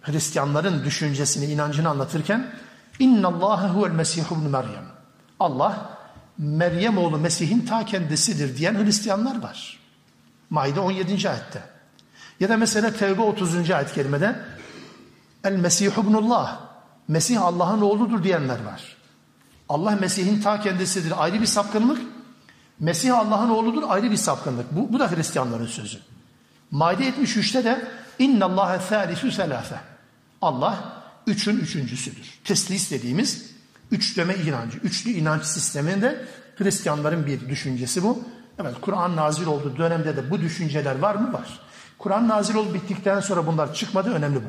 [0.00, 2.52] Hristiyanların düşüncesini, inancını anlatırken
[2.98, 4.84] İnna Allah huvel Mesih ibn Meryem.
[5.40, 5.98] Allah
[6.38, 9.79] Meryem oğlu Mesih'in ta kendisidir diyen Hristiyanlar var.
[10.50, 11.28] Maide 17.
[11.28, 11.62] ayette.
[12.40, 13.70] Ya da mesela Tevbe 30.
[13.70, 14.40] ayet kerimede
[15.44, 16.60] El Mesih ibnullah.
[17.08, 18.96] Mesih Allah'ın oğludur diyenler var.
[19.68, 22.02] Allah Mesih'in ta kendisidir ayrı bir sapkınlık.
[22.80, 24.76] Mesih Allah'ın oğludur ayrı bir sapkınlık.
[24.76, 25.98] Bu, bu da Hristiyanların sözü.
[26.70, 27.88] Maide 73'te de
[28.18, 29.76] İnna Allahe thâlisü selâfe.
[30.42, 32.40] Allah üçün üçüncüsüdür.
[32.44, 33.50] Teslis dediğimiz
[33.90, 36.24] üçleme inancı, üçlü inanç sisteminde
[36.56, 38.24] Hristiyanların bir düşüncesi bu.
[38.60, 41.32] Evet Kur'an nazil olduğu dönemde de bu düşünceler var mı?
[41.32, 41.60] Var.
[41.98, 44.48] Kur'an nazil olup bittikten sonra bunlar çıkmadı önemli bu.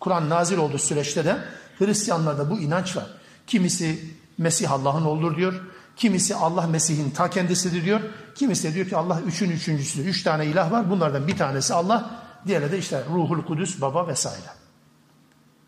[0.00, 1.38] Kur'an nazil olduğu süreçte de
[1.78, 3.06] Hristiyanlarda bu inanç var.
[3.46, 5.60] Kimisi Mesih Allah'ın olur diyor.
[5.96, 8.00] Kimisi Allah Mesih'in ta kendisidir diyor.
[8.34, 10.08] Kimisi de diyor ki Allah üçün üçüncüsüdür.
[10.08, 10.90] Üç tane ilah var.
[10.90, 12.10] Bunlardan bir tanesi Allah.
[12.46, 14.50] Diğeri de işte Ruhul Kudüs, Baba vesaire.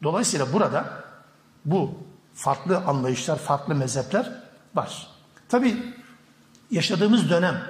[0.02, 1.04] Dolayısıyla burada
[1.64, 1.94] bu
[2.34, 4.32] farklı anlayışlar, farklı mezhepler
[4.74, 5.06] var.
[5.48, 5.76] Tabi
[6.70, 7.62] yaşadığımız dönem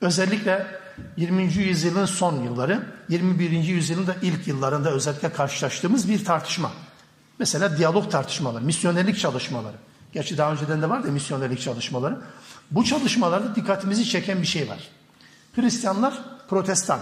[0.00, 0.66] özellikle
[1.16, 1.42] 20.
[1.42, 3.50] yüzyılın son yılları, 21.
[3.50, 6.70] yüzyılın da ilk yıllarında özellikle karşılaştığımız bir tartışma.
[7.38, 9.76] Mesela diyalog tartışmaları, misyonerlik çalışmaları.
[10.12, 12.18] Gerçi daha önceden de var da misyonerlik çalışmaları.
[12.70, 14.78] Bu çalışmalarda dikkatimizi çeken bir şey var.
[15.54, 16.14] Hristiyanlar
[16.48, 17.00] protestan,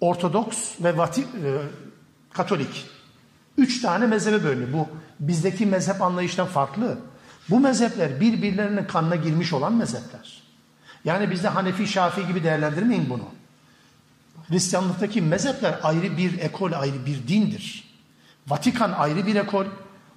[0.00, 1.24] Ortodoks ve Vati, e,
[2.32, 2.86] Katolik.
[3.58, 4.72] Üç tane mezhebe bölünüyor.
[4.72, 4.88] Bu
[5.20, 6.98] bizdeki mezhep anlayıştan farklı.
[7.50, 10.43] Bu mezhepler birbirlerinin kanına girmiş olan mezhepler.
[11.04, 13.24] Yani bizde Hanefi, Şafii gibi değerlendirmeyin bunu.
[14.48, 17.84] Hristiyanlıktaki mezhepler ayrı bir ekol, ayrı bir dindir.
[18.48, 19.64] Vatikan ayrı bir ekol,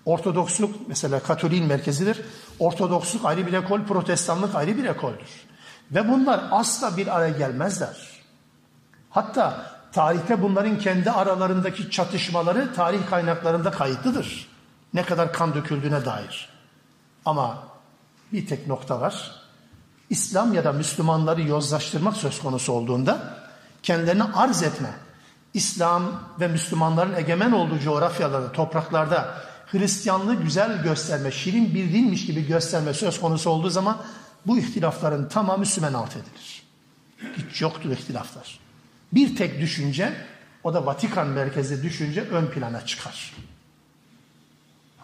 [0.06, 2.22] Ortodoksluk mesela Katolik'in merkezidir.
[2.60, 5.46] Ortodoksluk ayrı bir ekol, Protestanlık ayrı bir ekoldür.
[5.92, 7.98] Ve bunlar asla bir araya gelmezler.
[9.10, 14.48] Hatta tarihte bunların kendi aralarındaki çatışmaları tarih kaynaklarında kayıtlıdır.
[14.94, 16.50] Ne kadar kan döküldüğüne dair.
[17.26, 17.64] Ama
[18.34, 19.47] bir tek nokta var.
[20.10, 23.38] İslam ya da Müslümanları yozlaştırmak söz konusu olduğunda
[23.84, 24.90] kendilerini arz etme,
[25.54, 32.94] İslam ve Müslümanların egemen olduğu coğrafyalarda, topraklarda Hristiyanlığı güzel gösterme, şirin bir dinmiş gibi gösterme
[32.94, 33.98] söz konusu olduğu zaman
[34.46, 36.64] bu ihtilafların tamamı sümen alt edilir.
[37.38, 38.60] Hiç yoktur ihtilaflar.
[39.14, 40.14] Bir tek düşünce,
[40.64, 43.34] o da Vatikan merkezli düşünce ön plana çıkar.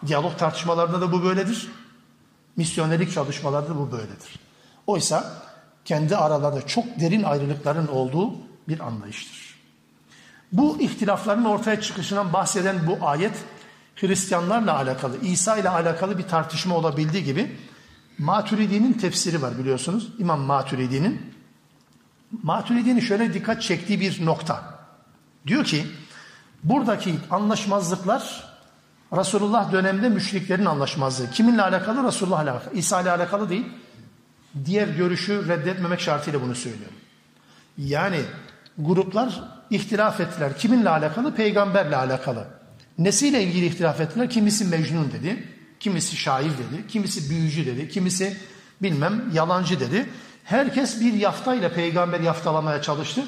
[0.06, 1.70] Diyalog tartışmalarında da bu böyledir.
[2.56, 4.43] Misyonelik çalışmalarda da bu böyledir.
[4.86, 5.32] Oysa
[5.84, 8.34] kendi aralarında çok derin ayrılıkların olduğu
[8.68, 9.54] bir anlayıştır.
[10.52, 13.44] Bu ihtilafların ortaya çıkışından bahseden bu ayet
[13.96, 17.56] Hristiyanlarla alakalı, İsa ile alakalı bir tartışma olabildiği gibi
[18.18, 20.08] Maturidi'nin tefsiri var biliyorsunuz.
[20.18, 21.34] İmam Maturidi'nin.
[22.42, 24.78] Maturidi'nin şöyle dikkat çektiği bir nokta.
[25.46, 25.86] Diyor ki
[26.64, 28.54] buradaki anlaşmazlıklar
[29.16, 31.30] Resulullah döneminde müşriklerin anlaşmazlığı.
[31.30, 32.06] Kiminle alakalı?
[32.06, 32.74] Resulullah ile alakalı.
[32.74, 33.66] İsa ile alakalı değil.
[34.64, 36.96] Diğer görüşü reddetmemek şartıyla bunu söylüyorum.
[37.78, 38.20] Yani
[38.78, 40.58] gruplar ihtilaf ettiler.
[40.58, 41.34] Kiminle alakalı?
[41.34, 42.46] Peygamberle alakalı.
[42.98, 44.30] Nesiyle ilgili ihtilaf ettiler?
[44.30, 45.48] Kimisi Mecnun dedi,
[45.80, 48.36] kimisi şair dedi, kimisi büyücü dedi, kimisi
[48.82, 50.06] bilmem yalancı dedi.
[50.44, 53.24] Herkes bir yaftayla peygamber yaftalamaya çalıştı.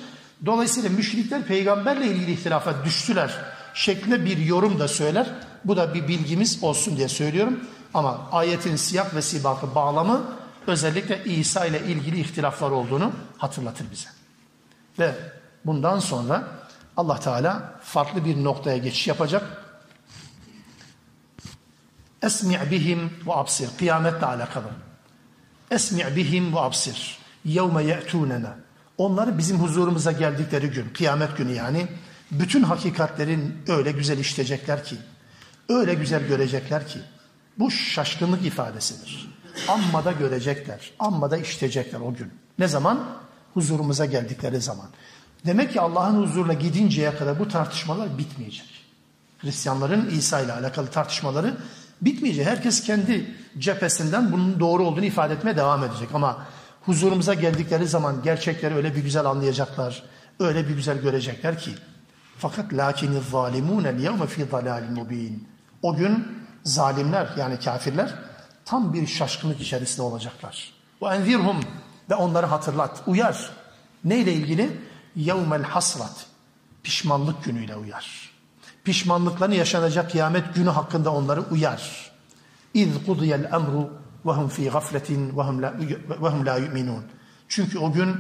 [0.46, 3.30] Dolayısıyla müşrikler peygamberle ilgili ihtilafa düştüler
[3.74, 5.26] şeklinde bir yorum da söyler.
[5.64, 7.60] Bu da bir bilgimiz olsun diye söylüyorum.
[7.94, 10.22] Ama ayetin siyah ve sibakı bağlamı
[10.66, 14.08] özellikle İsa ile ilgili ihtilaflar olduğunu hatırlatır bize.
[14.98, 15.14] Ve
[15.64, 16.48] bundan sonra
[16.96, 19.62] Allah Teala farklı bir noktaya geçiş yapacak.
[22.22, 23.68] Esmi' bihim ve absir.
[23.78, 24.66] Kıyametle alakalı.
[25.70, 27.18] Esmi' bihim ve absir.
[27.44, 28.56] Yevme ye'tûnena.
[28.98, 31.86] Onları bizim huzurumuza geldikleri gün, kıyamet günü yani,
[32.30, 34.96] bütün hakikatlerin öyle güzel işleyecekler ki,
[35.68, 36.98] öyle güzel görecekler ki,
[37.58, 39.28] bu şaşkınlık ifadesidir.
[39.68, 42.32] Amma da görecekler, amma da işleyecekler o gün.
[42.58, 43.06] Ne zaman?
[43.54, 44.86] Huzurumuza geldikleri zaman.
[45.46, 48.84] Demek ki Allah'ın huzuruna gidinceye kadar bu tartışmalar bitmeyecek.
[49.38, 51.56] Hristiyanların İsa ile alakalı tartışmaları
[52.00, 52.46] bitmeyecek.
[52.46, 56.08] Herkes kendi cephesinden bunun doğru olduğunu ifade etmeye devam edecek.
[56.14, 56.46] Ama
[56.82, 60.02] huzurumuza geldikleri zaman gerçekleri öyle bir güzel anlayacaklar,
[60.40, 61.70] öyle bir güzel görecekler ki.
[62.38, 65.48] Fakat lakini zalimune yevme fi dalalin mubin.
[65.82, 66.28] O gün
[66.64, 68.14] zalimler yani kafirler
[68.66, 70.72] tam bir şaşkınlık içerisinde olacaklar.
[71.02, 71.60] Ve enzirhum
[72.10, 73.50] ve onları hatırlat, uyar.
[74.04, 74.80] Neyle ilgili?
[75.16, 76.26] yevmel hasrat
[76.82, 78.30] pişmanlık günüyle uyar.
[78.84, 82.10] Pişmanlıklarını yaşanacak kıyamet günü hakkında onları uyar.
[82.74, 83.90] İz kudiyel emru
[84.26, 85.42] ve hum fi gafletin ve
[86.28, 87.04] hum la yu'minun.
[87.48, 88.16] Çünkü o gün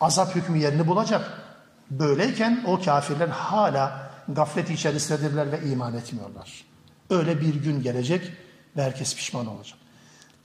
[0.00, 1.42] azap hükmü yerini bulacak.
[1.90, 6.64] Böyleyken o kafirler hala gaflet içerisindedirler ve iman etmiyorlar.
[7.10, 8.32] Öyle bir gün gelecek
[8.76, 9.78] ve herkes pişman olacak.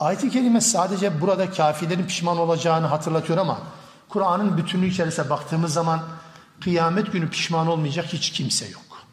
[0.00, 3.58] Ayet-i Kerime sadece burada kafirlerin pişman olacağını hatırlatıyor ama
[4.08, 6.02] Kur'an'ın bütünlüğü içerisine baktığımız zaman
[6.60, 9.06] kıyamet günü pişman olmayacak hiç kimse yok.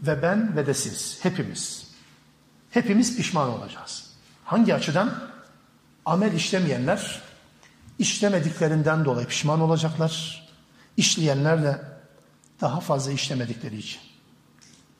[0.00, 1.86] Ve ben ve de siz hepimiz.
[2.70, 4.10] Hepimiz pişman olacağız.
[4.44, 5.14] Hangi açıdan?
[6.06, 7.22] Amel işlemeyenler
[7.98, 10.42] işlemediklerinden dolayı pişman olacaklar.
[10.96, 11.82] İşleyenler de
[12.60, 14.00] daha fazla işlemedikleri için.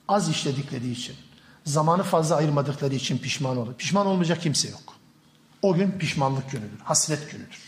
[0.09, 1.17] Az işledikleri için.
[1.65, 3.75] Zamanı fazla ayırmadıkları için pişman olur.
[3.75, 4.95] Pişman olmayacak kimse yok.
[5.63, 7.63] O gün pişmanlık günüdür, hasret günüdür.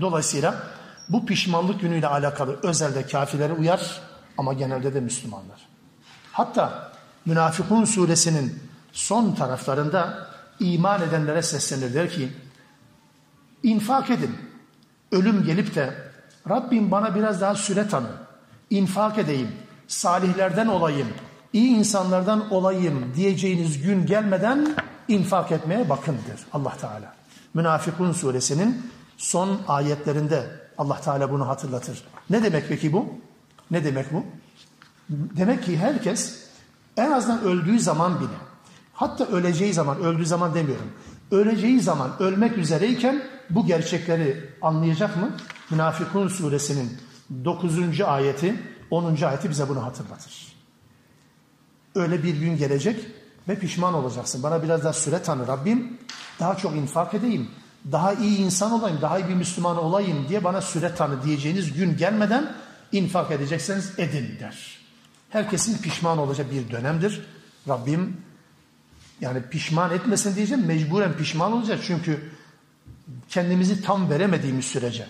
[0.00, 0.62] Dolayısıyla
[1.08, 4.00] bu pişmanlık günüyle alakalı özelde kafirlere uyar
[4.38, 5.60] ama genelde de Müslümanlar.
[6.32, 6.92] Hatta
[7.26, 10.28] Münafıkun suresinin son taraflarında
[10.60, 12.32] iman edenlere seslenir der ki
[13.62, 14.36] infak edin.
[15.12, 16.12] Ölüm gelip de
[16.48, 18.10] Rabbim bana biraz daha süre tanı.
[18.70, 19.52] İnfak edeyim.
[19.88, 21.08] Salihlerden olayım.
[21.56, 24.76] İyi insanlardan olayım diyeceğiniz gün gelmeden
[25.08, 27.14] infak etmeye bakındır Allah Teala.
[27.54, 30.46] Münafıkun suresinin son ayetlerinde
[30.78, 32.04] Allah Teala bunu hatırlatır.
[32.30, 33.06] Ne demek peki bu?
[33.70, 34.24] Ne demek bu?
[35.10, 36.46] Demek ki herkes
[36.96, 38.36] en azından öldüğü zaman bile
[38.92, 40.92] hatta öleceği zaman, öldüğü zaman demiyorum.
[41.30, 45.30] Öleceği zaman ölmek üzereyken bu gerçekleri anlayacak mı?
[45.70, 46.98] Münafıkun suresinin
[47.44, 48.00] 9.
[48.00, 48.54] ayeti,
[48.90, 49.22] 10.
[49.22, 50.55] ayeti bize bunu hatırlatır.
[51.96, 53.06] Öyle bir gün gelecek
[53.48, 54.42] ve pişman olacaksın.
[54.42, 55.98] Bana biraz daha süre tanı Rabbim.
[56.40, 57.50] daha çok infak edeyim,
[57.92, 61.96] daha iyi insan olayım, daha iyi bir Müslüman olayım diye bana süre tanı diyeceğiniz gün
[61.96, 62.52] gelmeden
[62.92, 64.78] infak edecekseniz edin der.
[65.30, 67.26] Herkesin pişman olacağı bir dönemdir.
[67.68, 68.16] Rabbim
[69.20, 72.30] yani pişman etmesin diyeceğim mecburen pişman olacak çünkü
[73.28, 75.06] kendimizi tam veremediğimiz sürece.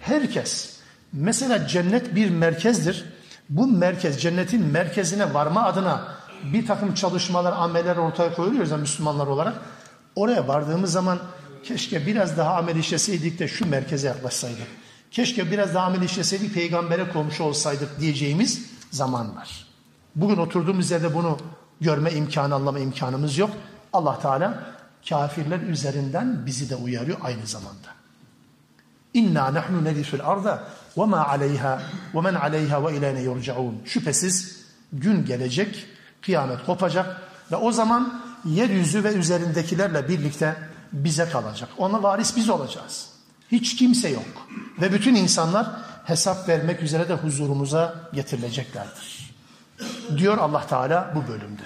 [0.00, 0.80] Herkes
[1.12, 3.04] mesela cennet bir merkezdir.
[3.48, 6.08] Bu merkez cennetin merkezine varma adına
[6.52, 9.54] bir takım çalışmalar, ameller ortaya koyuyoruz ya Müslümanlar olarak.
[10.16, 11.18] Oraya vardığımız zaman
[11.64, 14.66] keşke biraz daha amel işleseydik de şu merkeze yaklaşsaydık.
[15.10, 19.66] Keşke biraz daha amel işleseydik peygambere komşu olsaydık diyeceğimiz zaman var.
[20.16, 21.38] Bugün oturduğumuz yerde bunu
[21.80, 23.50] görme imkanı, anlama imkanımız yok.
[23.92, 24.76] Allah Teala
[25.08, 27.95] kafirler üzerinden bizi de uyarıyor aynı zamanda.
[29.16, 30.64] İnna nahnu nerisul arda
[30.98, 31.82] ve ma aleyha
[32.14, 33.82] ve men aleyha ve ileyne yurcaun.
[33.84, 35.86] Şüphesiz gün gelecek,
[36.22, 40.56] kıyamet kopacak ve o zaman yeryüzü ve üzerindekilerle birlikte
[40.92, 41.68] bize kalacak.
[41.78, 43.08] Ona varis biz olacağız.
[43.52, 44.48] Hiç kimse yok.
[44.80, 45.66] Ve bütün insanlar
[46.04, 49.34] hesap vermek üzere de huzurumuza getirileceklerdir.
[50.16, 51.62] Diyor Allah Teala bu bölümde.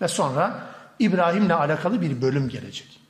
[0.00, 0.60] Ve sonra
[0.98, 3.00] İbrahim'le alakalı bir bölüm gelecek.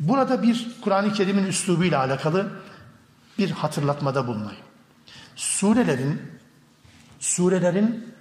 [0.00, 2.50] Burada bir Kur'an-ı Kerim'in üslubuyla alakalı
[3.38, 4.64] bir hatırlatmada bulunayım.
[5.36, 6.22] Surelerin
[7.20, 8.14] surelerin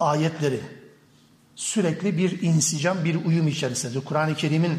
[0.00, 0.60] ayetleri
[1.56, 4.04] sürekli bir insicam, bir uyum içerisindedir.
[4.04, 4.78] Kur'an-ı Kerim'in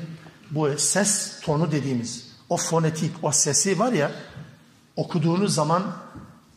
[0.51, 4.11] bu ses tonu dediğimiz o fonetik, o sesi var ya
[4.95, 5.84] okuduğunuz zaman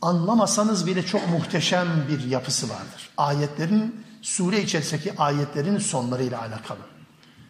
[0.02, 3.10] anlamasanız bile çok muhteşem bir yapısı vardır.
[3.16, 6.78] Ayetlerin, sure içerisindeki ayetlerin sonlarıyla alakalı.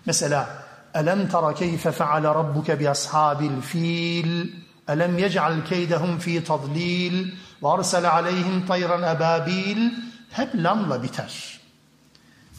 [0.06, 4.52] Mesela Elem tara keyfe feale rabbuke bi ashabil fil
[4.88, 7.32] Elem yec'al keydehum fi tadlil
[7.62, 9.90] ve arsele aleyhim tayran ebabil
[10.30, 11.60] hep lamla biter.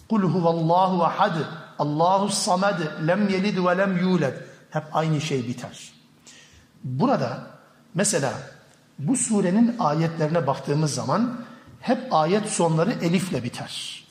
[0.10, 1.36] Kul huvallahu ahad
[1.80, 4.34] Allahu samed lem yelid ve lem yulad
[4.70, 5.92] hep aynı şey biter.
[6.84, 7.48] Burada
[7.94, 8.34] mesela
[9.00, 11.42] bu surenin ayetlerine baktığımız zaman
[11.82, 14.04] hep ayet sonları elifle biter.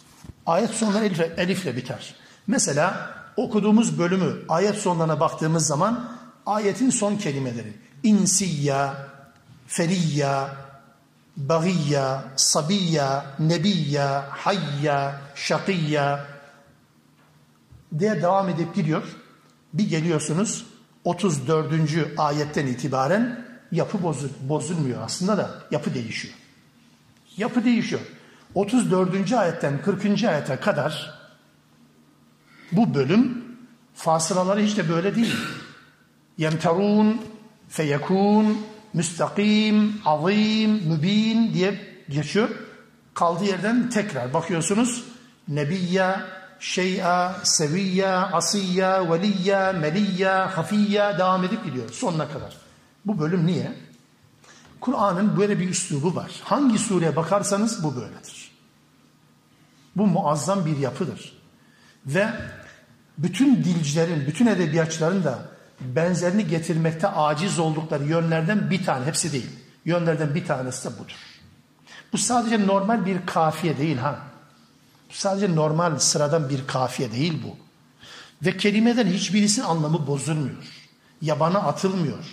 [0.46, 2.14] Ayet sonları elifle, elifle biter.
[2.46, 6.10] Mesela okuduğumuz bölümü ayet sonlarına baktığımız zaman
[6.46, 7.72] ayetin son kelimeleri
[8.04, 8.96] insiyya,
[9.66, 10.56] feriyya,
[11.36, 16.26] bagiyya, sabiyya, nebiyya, hayya, şakiyya
[17.98, 19.02] diye devam edip gidiyor.
[19.74, 20.66] Bir geliyorsunuz
[21.04, 21.72] 34.
[22.16, 26.34] ayetten itibaren yapı bozul, bozulmuyor aslında da yapı değişiyor.
[27.36, 28.00] Yapı değişiyor.
[28.54, 29.32] 34.
[29.32, 30.24] ayetten 40.
[30.24, 31.20] ayete kadar
[32.72, 33.44] bu bölüm
[33.94, 35.36] fasılaları hiç de böyle değil.
[36.38, 37.20] Yemterun,
[37.68, 38.58] feyekun,
[38.92, 42.48] müstakim, azim, mübin diye geçiyor.
[43.14, 45.04] Kaldığı yerden tekrar bakıyorsunuz.
[45.48, 46.26] Nebiyya,
[46.60, 52.56] şey'a, seviyya, asiyya, veliyya, meliyya, hafiyya devam edip gidiyor sonuna kadar.
[53.06, 53.72] Bu bölüm niye?
[54.80, 56.32] Kur'an'ın böyle bir üslubu var.
[56.44, 58.50] Hangi sureye bakarsanız bu böyledir.
[59.96, 61.32] Bu muazzam bir yapıdır.
[62.06, 62.28] Ve
[63.18, 69.50] bütün dilcilerin, bütün edebiyatçıların da benzerini getirmekte aciz oldukları yönlerden bir tane, hepsi değil.
[69.84, 71.16] Yönlerden bir tanesi de budur.
[72.12, 74.18] Bu sadece normal bir kafiye değil ha.
[75.10, 77.56] Bu sadece normal sıradan bir kafiye değil bu.
[78.46, 80.84] Ve kelimeden hiçbirisinin anlamı bozulmuyor.
[81.22, 82.24] Yabana atılmıyor.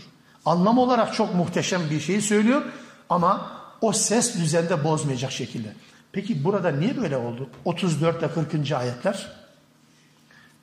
[0.46, 2.62] Anlam olarak çok muhteşem bir şey söylüyor
[3.10, 5.74] ama o ses düzende bozmayacak şekilde.
[6.12, 7.50] Peki burada niye böyle oldu?
[7.66, 8.72] 34 ile 40.
[8.72, 9.28] ayetler.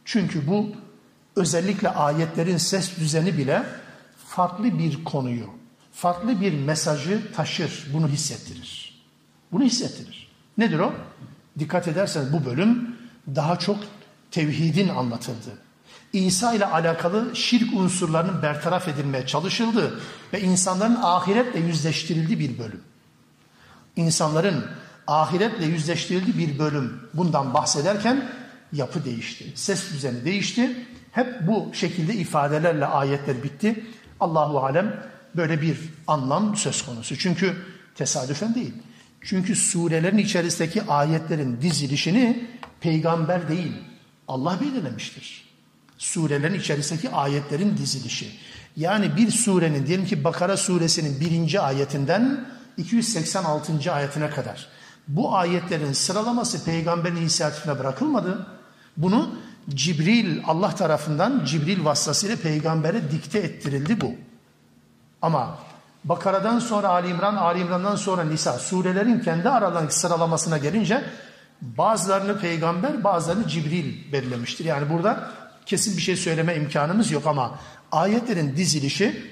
[0.05, 0.73] Çünkü bu
[1.39, 3.63] özellikle ayetlerin ses düzeni bile
[4.27, 5.47] farklı bir konuyu,
[5.93, 9.03] farklı bir mesajı taşır, bunu hissettirir.
[9.53, 10.29] Bunu hissettirir.
[10.59, 10.95] Nedir o?
[11.59, 12.97] Dikkat ederseniz bu bölüm
[13.35, 13.79] daha çok
[14.31, 15.59] tevhidin anlatıldığı,
[16.13, 20.01] İsa ile alakalı şirk unsurlarının bertaraf edilmeye çalışıldığı
[20.33, 22.81] ve insanların ahiretle yüzleştirildiği bir bölüm.
[23.97, 24.65] İnsanların
[25.07, 28.31] ahiretle yüzleştirildiği bir bölüm bundan bahsederken
[28.73, 29.53] yapı değişti.
[29.55, 30.87] Ses düzeni değişti.
[31.13, 33.85] Hep bu şekilde ifadelerle ayetler bitti.
[34.21, 35.01] Allahu alem
[35.37, 37.17] böyle bir anlam söz konusu.
[37.17, 37.57] Çünkü
[37.95, 38.75] tesadüfen değil.
[39.21, 42.47] Çünkü surelerin içerisindeki ayetlerin dizilişini
[42.81, 43.73] peygamber değil
[44.29, 45.49] Allah belirlemiştir.
[45.99, 48.31] Surelerin içerisindeki ayetlerin dizilişi.
[48.77, 52.47] Yani bir surenin diyelim ki Bakara suresinin birinci ayetinden
[52.77, 53.93] 286.
[53.93, 54.69] ayetine kadar
[55.09, 58.47] bu ayetlerin sıralaması peygamberin inisiyatifine bırakılmadı.
[58.97, 59.35] Bunu
[59.69, 64.13] Cibril Allah tarafından Cibril vasıtasıyla peygambere dikte ettirildi bu.
[65.23, 65.59] Ama
[66.05, 71.05] Bakara'dan sonra Ali İmran, Ali İmran'dan sonra Nisa surelerin kendi aralarındaki sıralamasına gelince
[71.61, 74.65] bazılarını peygamber bazılarını Cibril belirlemiştir.
[74.65, 75.31] Yani burada
[75.67, 77.59] kesin bir şey söyleme imkanımız yok ama
[77.93, 79.23] ayetlerin dizilişi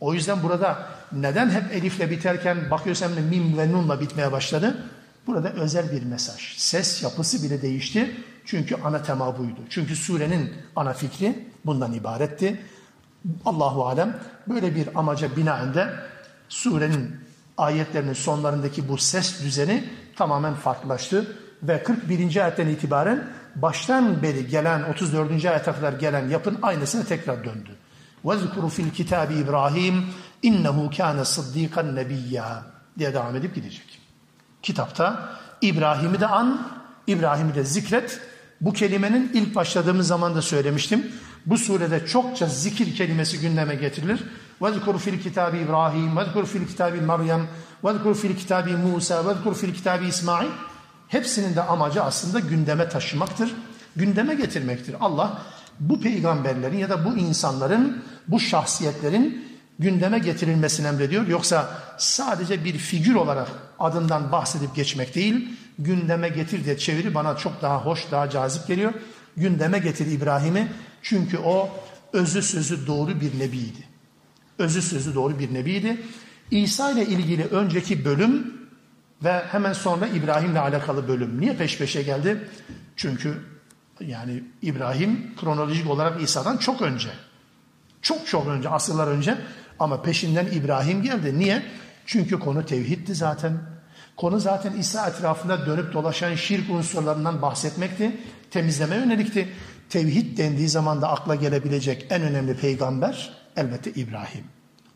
[0.00, 4.84] o yüzden burada neden hep elifle biterken bakıyorsam mim ve nunla bitmeye başladı?
[5.26, 6.56] Burada özel bir mesaj.
[6.56, 8.16] Ses yapısı bile değişti.
[8.45, 9.59] Çünkü ana tema buydu.
[9.69, 12.61] Çünkü surenin ana fikri bundan ibaretti.
[13.45, 15.93] Allahu alem böyle bir amaca binaen de
[16.49, 17.15] surenin
[17.57, 22.43] ayetlerinin sonlarındaki bu ses düzeni tamamen farklılaştı ve 41.
[22.43, 25.45] ayetten itibaren baştan beri gelen 34.
[25.45, 27.75] ayete kadar gelen yapın aynısına tekrar döndü.
[28.25, 30.05] وَذْكُرُ fil kitabi İbrahim
[30.43, 32.63] innehu kâne sıddîkan nebiyyâ
[32.97, 33.99] diye devam edip gidecek.
[34.63, 35.29] Kitapta
[35.61, 36.67] İbrahim'i de an,
[37.07, 38.21] İbrahim'i de zikret.
[38.61, 41.07] Bu kelimenin ilk başladığımız zaman da söylemiştim.
[41.45, 44.23] Bu surede çokça zikir kelimesi gündeme getirilir.
[44.61, 47.47] وَذْكُرْ fil kitabi İbrahim, وَذْكُرْ fil kitabi Meryem,
[47.83, 50.49] وَذْكُرْ fil kitabi Musa, وَذْكُرْ fil kitabi İsmail.
[51.07, 53.51] Hepsinin de amacı aslında gündeme taşımaktır.
[53.95, 54.95] Gündeme getirmektir.
[55.01, 55.41] Allah
[55.79, 59.49] bu peygamberlerin ya da bu insanların, bu şahsiyetlerin
[59.79, 61.27] gündeme getirilmesini emrediyor.
[61.27, 63.47] Yoksa sadece bir figür olarak
[63.84, 68.92] adından bahsedip geçmek değil, gündeme getir diye çeviri bana çok daha hoş, daha cazip geliyor.
[69.36, 70.68] Gündeme getir İbrahim'i
[71.02, 71.70] çünkü o
[72.12, 73.84] özü sözü doğru bir nebiydi.
[74.58, 76.00] Özü sözü doğru bir nebiydi.
[76.50, 78.54] İsa ile ilgili önceki bölüm
[79.24, 81.40] ve hemen sonra İbrahim'le alakalı bölüm.
[81.40, 82.48] Niye peş peşe geldi?
[82.96, 83.38] Çünkü
[84.00, 87.08] yani İbrahim kronolojik olarak İsa'dan çok önce.
[88.02, 89.38] Çok çok önce, asırlar önce.
[89.78, 91.38] Ama peşinden İbrahim geldi.
[91.38, 91.62] Niye?
[92.06, 93.73] Çünkü konu tevhiddi zaten.
[94.16, 98.16] Konu zaten İsa etrafında dönüp dolaşan şirk unsurlarından bahsetmekti.
[98.50, 99.48] Temizleme yönelikti.
[99.90, 104.44] Tevhid dendiği zaman da akla gelebilecek en önemli peygamber elbette İbrahim.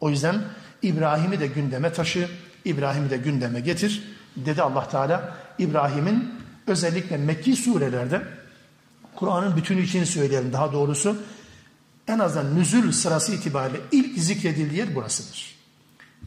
[0.01, 0.45] O yüzden
[0.83, 2.29] İbrahim'i de gündeme taşı,
[2.65, 4.03] İbrahim'i de gündeme getir
[4.37, 5.37] dedi Allah Teala.
[5.59, 6.35] İbrahim'in
[6.67, 8.23] özellikle Mekki surelerde
[9.15, 11.23] Kur'an'ın bütünü için söyleyelim daha doğrusu
[12.09, 15.59] en azından nüzül sırası itibariyle ilk zikredildiği yer burasıdır.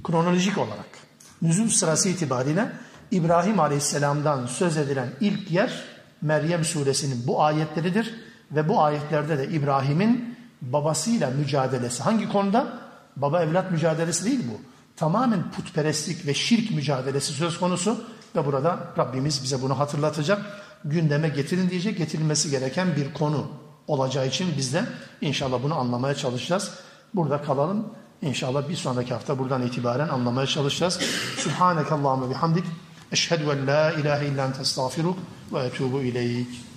[0.04, 1.01] Kronolojik olarak
[1.42, 2.72] nüzül sırası itibariyle
[3.12, 5.84] İbrahim Aleyhisselam'dan söz edilen ilk yer
[6.22, 8.16] Meryem suresinin bu ayetleridir
[8.52, 12.80] ve bu ayetlerde de İbrahim'in babasıyla mücadelesi hangi konuda?
[13.16, 14.62] Baba evlat mücadelesi değil bu.
[14.96, 18.04] Tamamen putperestlik ve şirk mücadelesi söz konusu
[18.36, 20.46] ve burada Rabbimiz bize bunu hatırlatacak.
[20.86, 23.48] Gündeme getirin diyecek, getirilmesi gereken bir konu
[23.88, 24.86] olacağı için biz de
[25.22, 26.72] inşallah bunu anlamaya çalışacağız.
[27.14, 27.94] Burada kalalım.
[28.22, 31.00] İnşallah bir sonraki hafta buradan itibaren anlamaya çalışacağız.
[31.38, 32.66] Subhaneke Allahümme bihamdik.
[33.12, 35.20] Eşhedü en la ilahe illa ente estağfiruk
[35.54, 36.71] ve etubu ileyk.